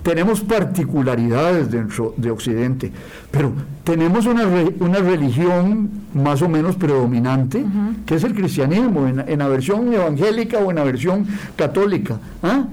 [0.07, 2.89] Tenemos particularidades dentro de Occidente,
[3.29, 3.51] pero
[3.83, 4.45] tenemos una,
[4.79, 7.65] una religión más o menos predominante,
[8.05, 12.19] que es el cristianismo, en, la versión evangélica o en la versión católica.
[12.41, 12.67] ¿ah?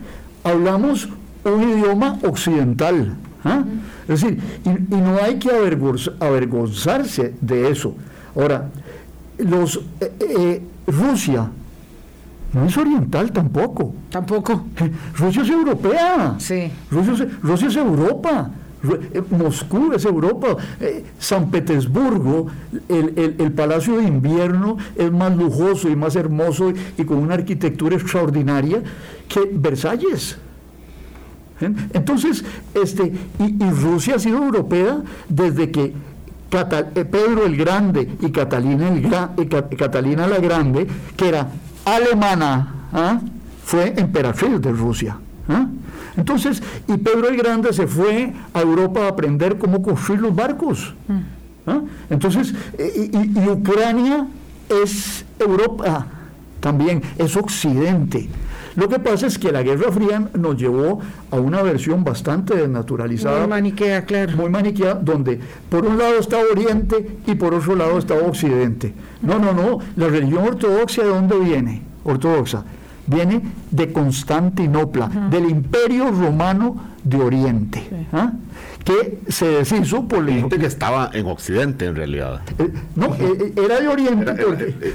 [0.45, 1.09] Hablamos
[1.43, 3.17] un idioma occidental.
[3.43, 3.65] ¿ah?
[4.07, 5.51] Es decir, y, no hay que
[6.21, 7.97] avergonzarse de eso.
[8.37, 8.69] Ahora,
[9.39, 11.51] los, eh, eh, Rusia
[12.55, 13.95] no es oriental tampoco.
[14.11, 14.65] Tampoco.
[15.17, 16.37] Rusia es europea.
[16.39, 16.71] Sí.
[16.91, 18.51] Rusia es, Europa.
[19.13, 20.57] Eh, Moscú es Europa,
[21.19, 22.49] San Petersburgo,
[22.89, 27.97] el, el, Palacio de Invierno es más lujoso y más hermoso y con una arquitectura
[27.97, 28.83] extraordinaria
[29.27, 30.37] que Versalles.
[31.93, 32.45] Entonces,
[32.75, 39.49] este, y, Rusia ha sido europea desde que eh, Pedro el Grande y Catalina, el
[39.77, 40.87] Catalina la Grande,
[41.17, 41.49] que era
[41.85, 43.21] alemana, ¿ah?
[43.65, 45.17] fue emperatriz de Rusia.
[45.49, 45.67] ¿ah?
[46.17, 50.95] Entonces, y Pedro el Grande se fue a Europa a aprender cómo construir los barcos.
[51.67, 51.81] ¿ah?
[52.11, 54.27] Entonces, y, Ucrania
[54.69, 56.07] es Europa
[56.61, 58.29] también, es Occidente.
[58.77, 61.01] Lo que pasa es que la Guerra Fría nos llevó
[61.31, 63.41] a una versión bastante desnaturalizada.
[63.41, 64.37] Muy maniquea, claro.
[64.37, 68.93] Muy maniquea, donde por un lado estaba Oriente y por otro lado estaba Occidente.
[69.23, 69.79] No, no, no.
[69.97, 71.83] La religión ortodoxa, ¿de dónde viene?
[72.05, 72.65] Ortodoxa
[73.07, 78.33] viene de Constantinopla, del Imperio Romano de Oriente, ¿ah?
[78.85, 82.43] Que se deshizo por la gente que estaba en Occidente en realidad.
[82.59, 84.35] Eh, no, eh, eh, era de Oriente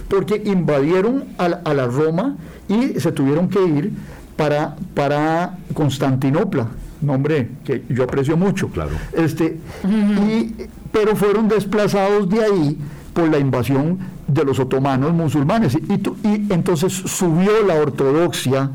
[0.07, 2.37] porque, invadieron a la, Roma
[2.67, 3.91] y se tuvieron que ir
[4.35, 6.67] para, para Constantinopla
[7.01, 8.67] nombre que yo aprecio mucho.
[8.69, 8.91] Claro.
[9.13, 10.53] Este, y,
[10.91, 12.77] pero fueron desplazados de ahí
[13.13, 15.75] por la invasión de los otomanos musulmanes.
[15.75, 15.93] Y,
[16.27, 18.69] y entonces subió la ortodoxia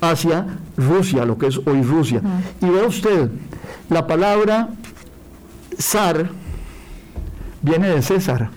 [0.00, 0.46] hacia
[0.76, 2.20] Rusia, lo que es hoy Rusia.
[2.60, 3.30] Y vea usted,
[3.88, 4.68] la palabra
[5.78, 6.28] zar
[7.62, 8.50] viene de César.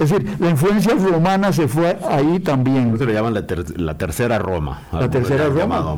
[0.00, 2.96] Es decir, la influencia romana se fue ahí también.
[2.96, 3.46] Se le llaman la,
[3.98, 4.84] tercera Roma.
[4.92, 5.94] La tercera Roma.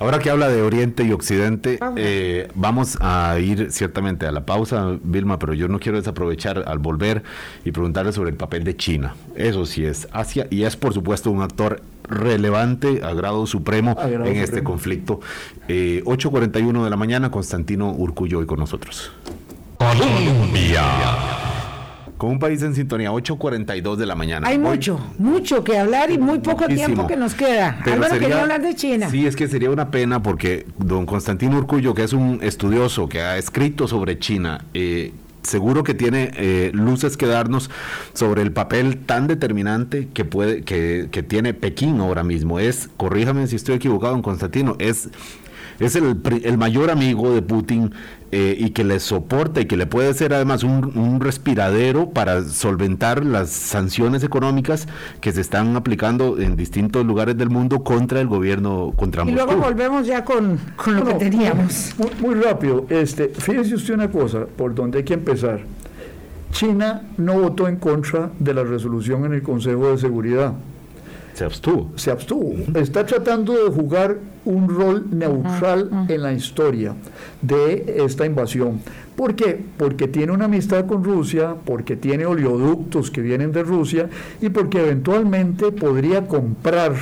[0.00, 4.96] Ahora que habla de Oriente y Occidente, eh, vamos a ir ciertamente a la pausa,
[5.04, 7.22] Vilma, pero yo no quiero desaprovechar al volver
[7.64, 9.14] y preguntarle sobre el papel de China.
[9.36, 14.36] Eso sí es Asia y es por supuesto un actor relevante a grado supremo en
[14.36, 15.20] este conflicto.
[15.68, 19.12] 8.41 eh, de la mañana, Constantino Urcullo hoy con nosotros.
[19.78, 20.82] Colombia
[22.22, 24.46] con un país en sintonía, 8.42 de la mañana.
[24.46, 27.80] Hay mucho, mucho que hablar y muy poco tiempo que nos queda.
[27.84, 29.10] Álvaro quería hablar de China.
[29.10, 33.22] Sí, es que sería una pena porque don Constantino Urcullo, que es un estudioso que
[33.22, 35.12] ha escrito sobre China, eh,
[35.42, 37.70] seguro que tiene eh, luces que darnos
[38.12, 42.60] sobre el papel tan determinante que puede que, que tiene Pekín ahora mismo.
[42.60, 45.10] Es, corríjame si estoy equivocado, don Constantino, es
[45.80, 47.92] es el, el, mayor amigo de Putin
[48.34, 53.26] eh, y que le soporta y que le puede ser además un, respiradero para solventar
[53.26, 54.88] las sanciones económicas
[55.20, 59.56] que se están aplicando en distintos lugares del mundo contra el gobierno, contra Y luego
[59.56, 61.94] volvemos ya con, lo que teníamos.
[62.20, 65.60] Muy, rápido, este, fíjese usted una cosa, por donde hay que empezar.
[66.52, 70.54] China no votó en contra de la resolución en el Consejo de Seguridad.
[71.34, 71.90] Se abstuvo.
[71.96, 72.54] Se abstuvo.
[72.78, 76.94] Está tratando de jugar un rol neutral en la historia
[77.40, 78.80] de esta invasión.
[79.16, 79.58] ¿Por qué?
[79.76, 84.08] Porque tiene una amistad con Rusia, porque tiene oleoductos que vienen de Rusia
[84.40, 86.94] y porque eventualmente podría comprar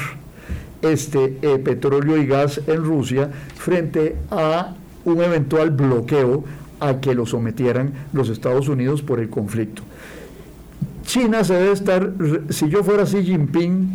[0.82, 4.74] este eh, petróleo y gas en Rusia frente a
[5.04, 6.44] un eventual bloqueo
[6.78, 9.82] a que lo sometieran los Estados Unidos por el conflicto.
[11.04, 12.12] China se debe estar,
[12.50, 13.92] si yo fuera Xi Jinping,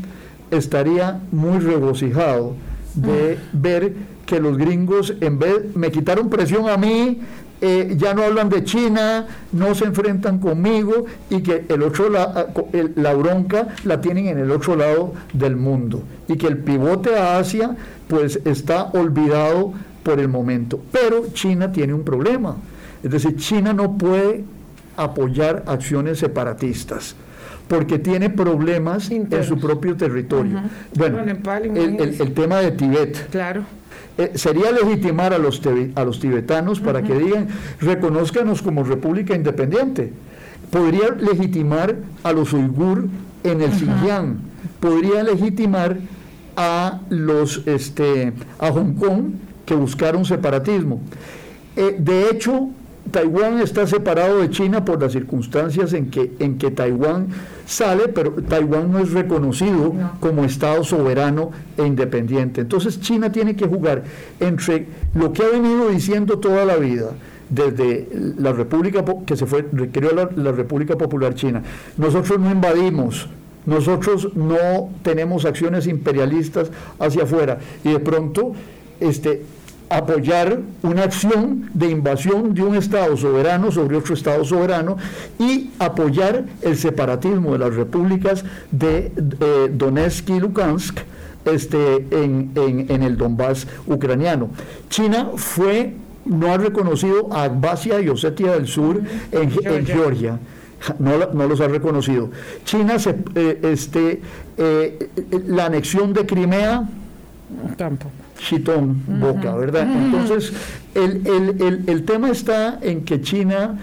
[0.57, 2.55] estaría muy regocijado
[2.95, 3.93] de ver
[4.25, 7.19] que los gringos, en vez, me quitaron presión a mí,
[7.61, 12.47] eh, ya no hablan de China, no se enfrentan conmigo y que el otro la,
[12.95, 16.03] la bronca la tienen en el otro lado del mundo.
[16.27, 17.75] Y que el pivote a Asia
[18.07, 20.79] pues está olvidado por el momento.
[20.91, 22.57] Pero China tiene un problema,
[23.03, 24.43] es decir, China no puede
[24.97, 27.15] apoyar acciones separatistas
[27.68, 30.61] porque tiene problemas en su propio territorio.
[30.95, 33.30] Bueno, el, tema de Tibet.
[33.30, 33.63] Claro.
[34.18, 35.61] Eh, sería legitimar a los,
[35.95, 37.47] a los tibetanos para que digan,
[37.82, 40.13] reconozcanos como república independiente.
[40.70, 43.07] Podría legitimar a los uigur
[43.43, 44.38] en el Xinjiang.
[44.80, 45.97] Podría legitimar
[46.55, 49.34] a los este, a Hong Kong
[49.66, 51.01] que buscaron separatismo.
[51.76, 52.70] Eh, de hecho,
[53.11, 57.27] Taiwán está separado de China por las circunstancias en que, en que Taiwán
[57.65, 62.61] sale, pero Taiwán no es reconocido como Estado soberano e independiente.
[62.61, 64.03] Entonces China tiene que jugar
[64.39, 67.11] entre lo que ha venido diciendo toda la vida,
[67.49, 71.61] desde la República que se fue, creó la, la República Popular China.
[71.97, 73.29] Nosotros no invadimos,
[73.65, 78.53] nosotros no tenemos acciones imperialistas hacia afuera y de pronto
[78.99, 79.43] este
[79.97, 84.97] apoyar una acción de invasión de un Estado soberano sobre otro Estado soberano
[85.39, 90.99] y apoyar el separatismo de las repúblicas de eh, Donetsk y Lugansk
[91.45, 94.49] este, en, en, el Donbass ucraniano.
[94.89, 95.93] China fue,
[96.25, 100.39] no ha reconocido a Abjasia y Osetia del Sur en, Georgia.
[100.99, 102.31] No, los ha reconocido.
[102.65, 104.21] China, se, eh, este,
[104.57, 105.09] eh,
[105.47, 106.83] la anexión de Crimea,
[107.77, 109.88] tampoco chitón boca, ¿verdad?
[109.91, 110.53] Entonces,
[110.93, 113.79] el, tema está en que China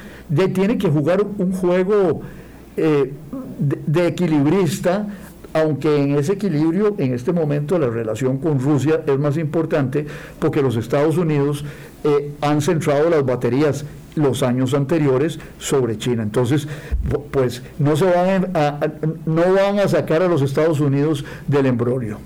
[0.54, 2.22] tiene que jugar un juego
[2.76, 3.12] eh,
[3.58, 5.06] de, equilibrista,
[5.52, 10.06] aunque en ese equilibrio, en este momento, la relación con Rusia es más importante
[10.38, 11.64] porque los Estados Unidos
[12.04, 13.84] eh, han centrado las baterías
[14.14, 16.22] los años anteriores sobre China.
[16.22, 16.68] Entonces,
[17.30, 18.78] pues no se van a,
[19.26, 22.18] no van a sacar a los Estados Unidos del embrolio.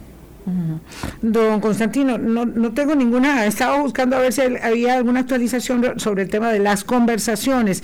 [1.23, 6.23] Don Constantino, no, no tengo ninguna, estaba buscando a ver si había alguna actualización sobre
[6.23, 7.83] el tema de las conversaciones.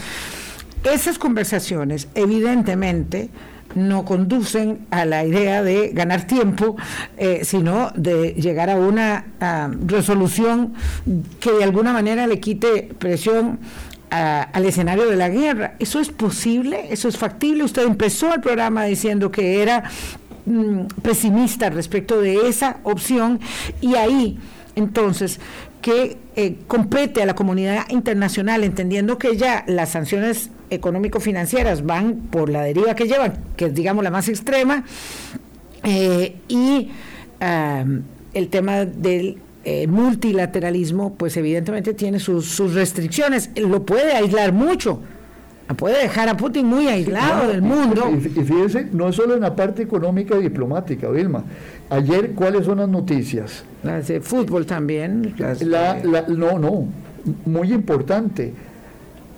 [0.84, 3.30] Esas conversaciones, evidentemente,
[3.74, 6.76] no conducen a la idea de ganar tiempo,
[7.16, 9.24] eh, sino de llegar a una
[9.86, 10.74] resolución
[11.40, 13.58] que de alguna manera le quite presión
[14.10, 15.74] al escenario de la guerra.
[15.78, 16.88] ¿Eso es posible?
[16.90, 17.64] ¿Eso es factible?
[17.64, 19.84] Usted empezó el programa diciendo que era
[20.46, 23.40] mm, pesimista respecto de esa opción
[23.80, 24.38] y ahí
[24.74, 25.40] entonces
[25.80, 32.48] que eh, compete a la comunidad internacional, entendiendo que ya las sanciones económico-financieras van por
[32.48, 34.84] la deriva que llevan, que es digamos la más extrema,
[35.82, 36.90] eh, y
[38.34, 45.00] el tema del eh, multilateralismo, pues evidentemente tiene sus, restricciones, lo puede aislar mucho,
[45.76, 48.10] puede dejar a Putin muy aislado del mundo.
[48.10, 51.44] Y, fíjese, no es solo en la parte económica y diplomática, Vilma.
[51.90, 53.64] Ayer, ¿cuáles son las noticias?
[53.82, 55.34] Las de fútbol también.
[56.28, 56.88] no, no,
[57.46, 58.52] muy importante.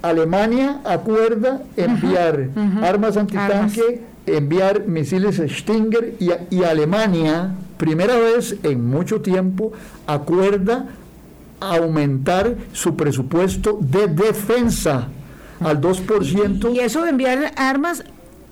[0.02, 2.48] Alemania acuerda enviar
[2.82, 9.72] armas antitanque, enviar misiles Stinger y, y Alemania primera vez en mucho tiempo,
[10.06, 10.86] acuerda
[11.60, 15.08] aumentar su presupuesto de defensa
[15.64, 16.74] al 2%.
[16.74, 18.04] Y, eso de enviar armas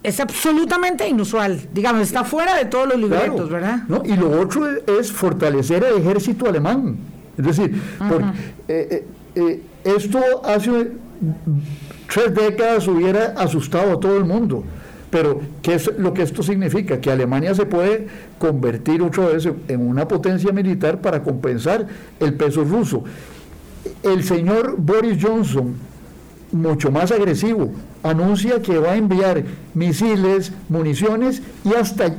[0.02, 3.84] es absolutamente inusual, digamos, está fuera de todos los libretos, ¿verdad?
[3.88, 4.02] ¿no?
[4.04, 4.66] Y lo otro
[4.98, 6.96] es fortalecer el ejército alemán.
[7.38, 8.26] Es decir, eh,
[8.68, 10.92] eh, eh, esto hace
[12.12, 14.64] tres décadas hubiera asustado a todo el mundo.
[15.10, 17.00] Pero, ¿qué es lo que esto significa?
[17.00, 18.06] Que Alemania se puede
[18.38, 21.86] convertir otra vez en una potencia militar para compensar
[22.18, 23.04] el peso ruso.
[24.02, 25.74] El señor Boris Johnson,
[26.52, 27.72] mucho más agresivo,
[28.02, 29.42] anuncia que va a enviar
[29.74, 32.14] misiles, municiones y hasta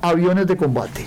[0.00, 1.06] aviones de combate.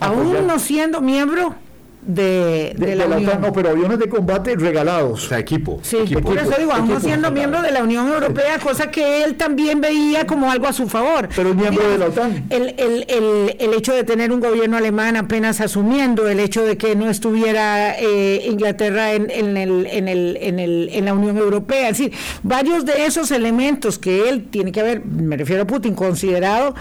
[0.00, 1.54] Aún no siendo miembro
[2.02, 3.40] de, la, Unión.
[3.40, 5.24] no, pero aviones de combate regalados.
[5.24, 5.78] O sea, equipo.
[5.82, 9.80] Sí, por eso digo, aún siendo miembro de la Unión Europea, cosa que él también
[9.80, 11.28] veía como algo a su favor.
[11.34, 12.44] Pero es miembro de la OTAN.
[12.50, 16.76] El, el, el, el, hecho de tener un gobierno alemán apenas asumiendo, el hecho de
[16.76, 21.38] que no estuviera eh, Inglaterra en, en, el, en, el, en, el, en la Unión
[21.38, 25.66] Europea, es decir, varios de esos elementos que él tiene que haber, me refiero a
[25.66, 26.74] Putin, considerado,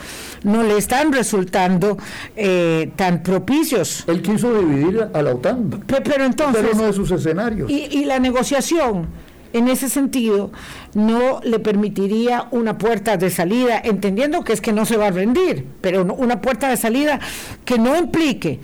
[0.43, 1.97] no le están resultando
[2.35, 4.03] eh, tan propicios.
[4.07, 5.83] Él quiso dividir a la OTAN.
[5.87, 6.65] Pero, entonces...
[6.73, 7.69] uno de sus escenarios.
[7.69, 9.07] Y, la negociación,
[9.53, 10.51] en ese sentido,
[10.93, 15.11] no le permitiría una puerta de salida, entendiendo que es que no se va a
[15.11, 17.19] rendir, pero una puerta de salida
[17.65, 18.59] que no implique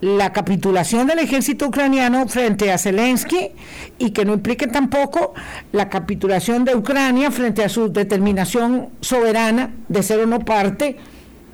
[0.00, 3.50] la capitulación del ejército ucraniano frente a Zelensky
[3.98, 5.34] y que no implique tampoco
[5.72, 10.96] la capitulación de Ucrania frente a su determinación soberana de ser o no parte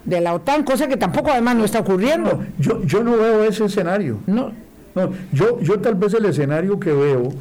[0.05, 2.45] de la OTAN, cosa que tampoco además no está ocurriendo.
[2.59, 4.19] yo, yo no veo ese escenario.
[4.27, 4.53] No.
[4.95, 7.33] no yo, yo tal vez el escenario que veo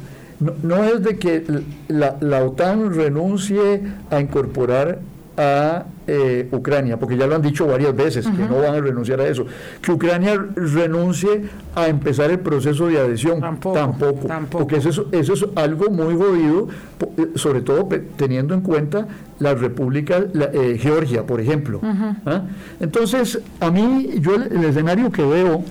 [0.62, 1.44] no, es de que
[1.88, 4.98] la, la OTAN renuncie a incorporar
[5.36, 9.20] a eh, Ucrania, porque ya lo han dicho varias veces, que no van a renunciar
[9.20, 9.46] a eso,
[9.80, 15.90] que Ucrania renuncie a empezar el proceso de adhesión, tampoco, porque eso, eso, es algo
[15.90, 16.68] muy jodido,
[17.16, 19.06] eh, sobre todo teniendo en cuenta
[19.38, 21.80] la República eh, Georgia, por ejemplo.
[22.26, 22.42] ¿ah?
[22.80, 25.64] Entonces, a mí, yo el, el escenario que veo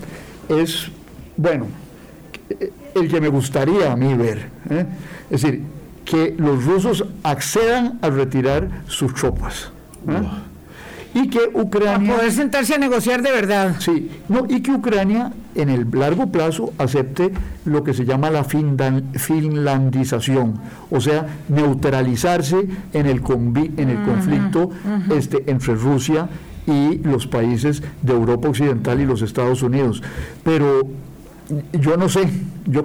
[0.49, 0.89] es,
[1.37, 1.67] bueno,
[2.95, 4.49] el que me gustaría a mí ver,
[5.29, 5.61] es decir,
[6.05, 9.69] que los rusos accedan a retirar sus tropas.
[11.13, 11.99] Y que Ucrania...
[11.99, 13.75] Para poder sentarse a negociar de verdad.
[13.79, 17.31] Sí, no, y que Ucrania en el largo plazo acepte
[17.65, 23.21] lo que se llama la finlandización, o sea, neutralizarse en el,
[23.77, 24.71] en el conflicto
[25.15, 26.27] este, entre Rusia
[26.65, 30.01] y los países de Europa Occidental y los Estados Unidos.
[30.43, 30.81] Pero
[31.73, 32.29] yo no sé,
[32.65, 32.83] yo,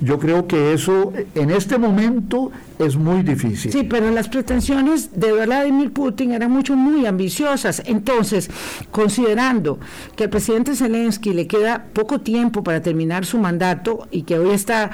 [0.00, 3.72] yo creo que eso en este momento es muy difícil.
[3.72, 7.82] Sí, pero las pretensiones de Vladimir Putin eran mucho, muy ambiciosas.
[7.86, 8.50] Entonces,
[8.90, 9.78] considerando
[10.16, 14.50] que al presidente Zelensky le queda poco tiempo para terminar su mandato y que hoy
[14.50, 14.90] está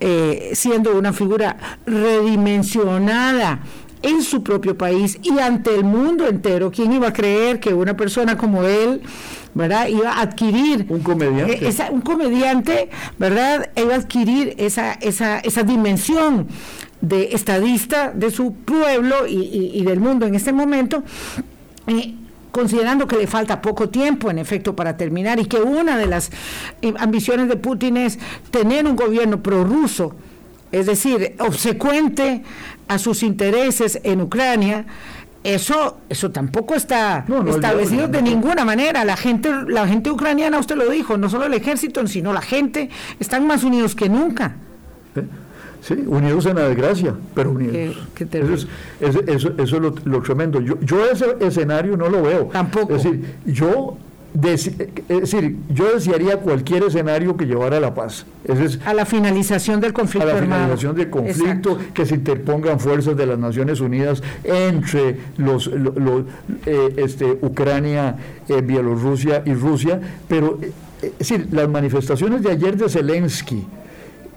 [0.00, 3.60] eh, siendo una figura redimensionada,
[4.06, 6.70] en su propio país y ante el mundo entero.
[6.70, 9.02] ¿Quién iba a creer que una persona como él,
[9.54, 9.88] ¿verdad?
[9.88, 10.86] Iba a adquirir...
[10.88, 11.66] Un comediante.
[11.68, 12.88] esa- un comediante,
[13.18, 13.70] ¿verdad?
[13.76, 16.46] Iba a adquirir esa, esa, esa dimensión
[17.00, 21.02] de estadista de su pueblo y, y- y del mundo en este momento.
[21.86, 22.14] eh,
[22.52, 26.30] considerando que le falta poco tiempo, en efecto, para terminar, y que una de las
[26.80, 28.18] eh, ambiciones de Putin es
[28.50, 30.14] tener un gobierno prorruso,
[30.72, 32.42] es decir, obsecuente
[32.88, 34.84] a sus intereses en Ucrania,
[35.44, 39.04] eso, eso tampoco está No, no, establecido de ninguna manera.
[39.04, 42.90] La gente, la gente ucraniana, usted lo dijo, no solo el ejército, sino la gente,
[43.20, 44.56] están más unidos que nunca.
[45.14, 45.22] ¿eh?
[45.82, 47.96] Sí, unidos en la desgracia, pero unidos.
[48.16, 48.66] Qué- qué eso es,
[49.00, 50.60] eso, eso- eso es lo, lo tremendo.
[50.60, 52.46] Yo, yo ese escenario no lo veo.
[52.46, 52.96] Tampoco.
[52.96, 53.96] Es decir, yo,
[54.42, 54.76] es
[55.08, 58.26] decir, yo desearía cualquier escenario que llevara a la paz.
[58.44, 60.60] Ese es A la finalización del a conflicto la armado.
[60.62, 61.78] finalización del conflicto, Exacto.
[61.94, 66.24] que se interpongan fuerzas de las Naciones Unidas entre los, lo- lo-
[66.66, 68.16] eh, este, Ucrania,
[68.48, 70.72] eh, Bielorrusia y Rusia, pero eh,
[71.02, 73.64] es decir, las manifestaciones de ayer de Zelensky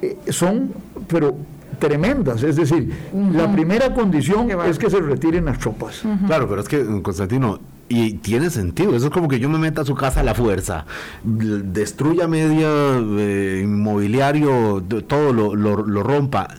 [0.01, 0.71] eh, son,
[1.07, 1.35] pero
[1.79, 2.91] tremendas, es decir,
[3.33, 6.03] la primera condición es que se retiren las tropas.
[6.27, 7.59] Claro, pero es que, Constantino,
[7.89, 8.95] y tiene sentido.
[8.95, 10.85] Eso es como que yo me meta a su casa a la fuerza,
[11.23, 12.69] destruya media
[13.17, 16.49] eh, inmobiliario, todo lo, lo- lo rompa.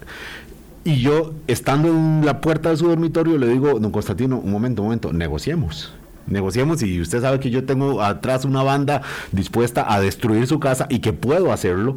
[0.83, 4.83] Y yo, estando en la puerta de su dormitorio, le digo, don Constantino, un momento,
[4.83, 5.93] un momento, negociemos.
[6.27, 9.03] Negociemos y usted sabe que yo tengo atrás una banda
[9.33, 11.97] dispuesta a destruir su casa y que puedo hacerlo.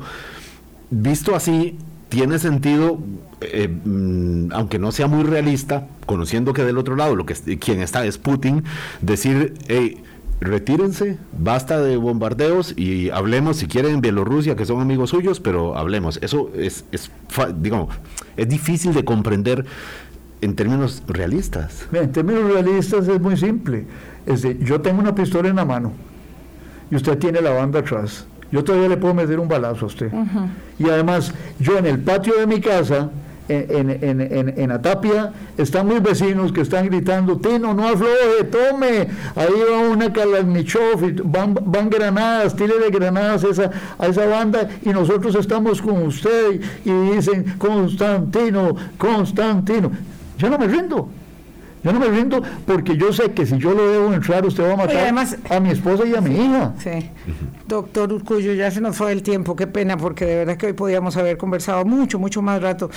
[0.90, 1.78] Visto así,
[2.14, 3.00] tiene sentido,
[3.42, 7.82] eh, mm, aunque no sea muy realista, conociendo que del otro lado lo que quien
[7.82, 8.64] está es Putin,
[9.02, 10.04] decir, hey,
[10.40, 15.76] retírense, basta de bombardeos y hablemos si quieren en Bielorrusia, que son amigos suyos, pero
[15.76, 16.20] hablemos.
[16.22, 17.10] Eso es, es
[18.38, 19.66] es difícil de comprender
[20.42, 21.88] en términos realistas.
[21.94, 23.86] En términos realistas es muy simple.
[24.28, 25.92] Es de, yo tengo una pistola en la mano
[26.92, 28.28] y usted tiene la banda atrás.
[28.54, 30.12] Yo todavía le puedo meter un balazo a usted.
[30.78, 33.10] Y además, yo en el patio de mi casa,
[33.50, 38.44] en, en, en, en- en Atapia, están mis vecinos que están gritando, Tino, no afloje,
[38.52, 39.08] tome.
[39.36, 45.34] Ahí va una Kalashnikov, van, van granadas, de granadas esa, a esa banda y nosotros
[45.36, 46.62] estamos con usted.
[46.86, 49.92] Y dicen, Constantino, Constantino.
[50.38, 51.10] Yo no me rindo.
[51.84, 54.74] Yo no me rindo porque yo sé que si yo lo debo entrar, usted va
[54.74, 56.74] a matar además- a mi esposa y a mi hija.
[56.80, 57.10] Sí.
[57.68, 60.74] Doctor Urcullo, ya se nos fue el tiempo, qué pena, porque de verdad que hoy
[60.74, 62.90] podíamos haber conversado mucho, mucho más rato.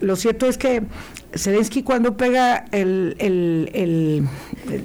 [0.00, 0.82] Lo cierto es que
[1.34, 4.26] Zelensky cuando pega el, el- el-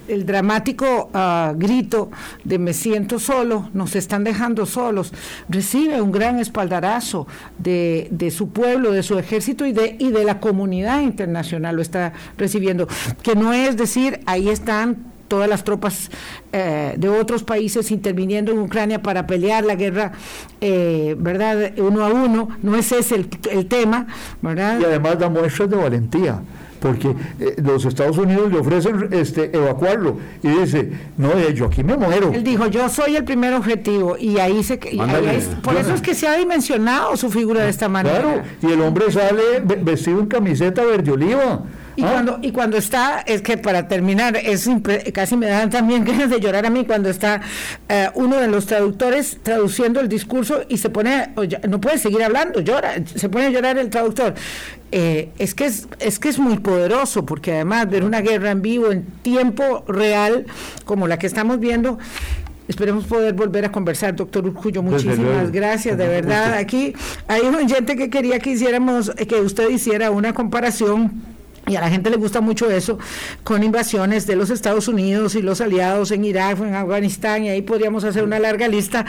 [0.07, 2.09] el- dramático ah, grito
[2.43, 5.13] de me siento solo, nos están dejando solos,
[5.49, 10.23] recibe un gran espaldarazo de, de su pueblo, de su ejército y de, y de
[10.23, 12.87] la comunidad internacional, lo está recibiendo.
[13.23, 14.97] Que no es decir, ahí están
[15.27, 16.09] todas las tropas
[16.53, 20.13] eh, de otros países interviniendo en Ucrania para pelear la guerra,
[20.61, 21.73] eh, ¿verdad?
[21.79, 24.07] Uno a uno, no es ese el, el tema,
[24.41, 24.79] ¿verdad?
[24.79, 26.39] Y además da muestras de valentía,
[26.79, 27.09] porque
[27.39, 31.97] eh, los Estados Unidos le ofrecen este, evacuarlo y dice, no, eh, yo aquí me
[31.97, 32.31] muero.
[32.33, 34.79] Él dijo, yo soy el primer objetivo y ahí se...
[34.91, 35.37] y ahí Ándale.
[35.37, 38.19] es- por eso es que se ha dimensionado su figura de esta manera.
[38.21, 41.63] Claro, y el hombre sale ve- vestido en camiseta verde oliva.
[41.97, 44.69] Y, Ah, cuando, y cuando está, es que para terminar, es
[45.13, 47.41] casi me dan también ganas de llorar a mí cuando está
[47.89, 51.31] eh, uno de los traductores traduciendo el discurso y se pone,
[51.67, 54.35] no puede seguir hablando, llora, se pone a llorar el traductor.
[54.91, 58.61] Eh, es, que es, es que es muy poderoso, porque además ver una guerra en
[58.61, 60.45] vivo, en tiempo real,
[60.85, 61.97] como la que estamos viendo,
[62.67, 64.43] Esperemos poder volver a conversar, doctor.
[64.43, 66.53] Desde Muchísimas gracias, de verdad.
[66.55, 66.93] Aquí
[67.25, 71.36] hay un oyente que quería que hiciéramos, que usted hiciera una comparación.
[71.67, 72.97] Y a la gente le gusta mucho eso,
[73.43, 77.61] con invasiones de los Estados Unidos y los aliados en Irak, en Afganistán, y ahí
[77.61, 79.05] podríamos hacer una larga lista.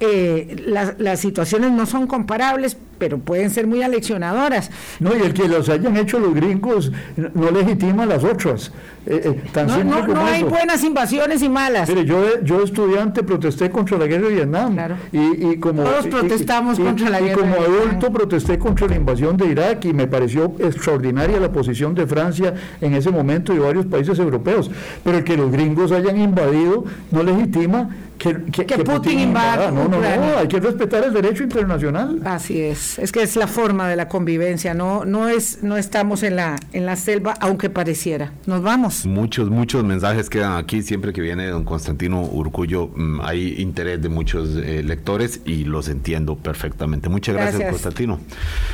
[0.00, 4.70] Eh, las, las situaciones no son comparables, pero pueden ser muy aleccionadoras.
[5.00, 8.70] No, y el que los hayan hecho los gringos no, legitima las otras.
[9.06, 11.88] Eh, eh, tan No, no, como no hay buenas invasiones y malas.
[11.88, 14.74] Mire, yo, yo estudiante protesté contra la guerra de Vietnam.
[14.74, 14.96] Claro.
[15.10, 17.88] Y, y como, Todos y- y- protestamos y- contra la y guerra como de Vietnam.
[17.88, 22.52] adulto protesté contra la invasión de Irak y me pareció extraordinaria la posición de Francia
[22.82, 24.70] en ese momento y varios países europeos.
[25.02, 27.88] Pero el que los gringos hayan invadido no legitima
[28.20, 29.70] que, Putin, invada.
[29.70, 32.20] No, no, no, hay que respetar el derecho internacional.
[32.24, 36.22] Así es, es que es la forma de la convivencia, no, no es, no estamos
[36.22, 38.32] en la, en la selva, aunque pareciera.
[38.46, 39.06] Nos vamos.
[39.06, 44.10] Muchos, muchos mensajes quedan aquí, siempre que viene don Constantino Urcullo, mm, hay interés de
[44.10, 47.08] muchos eh, lectores y los entiendo perfectamente.
[47.08, 48.20] Muchas gracias, Constantino.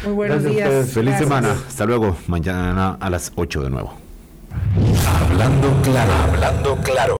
[0.05, 0.91] Muy buenos días.
[0.91, 1.53] Feliz semana.
[1.69, 2.17] Hasta luego.
[2.27, 3.95] Mañana a las 8 de nuevo.
[5.21, 7.15] Hablando claro, hablando claro.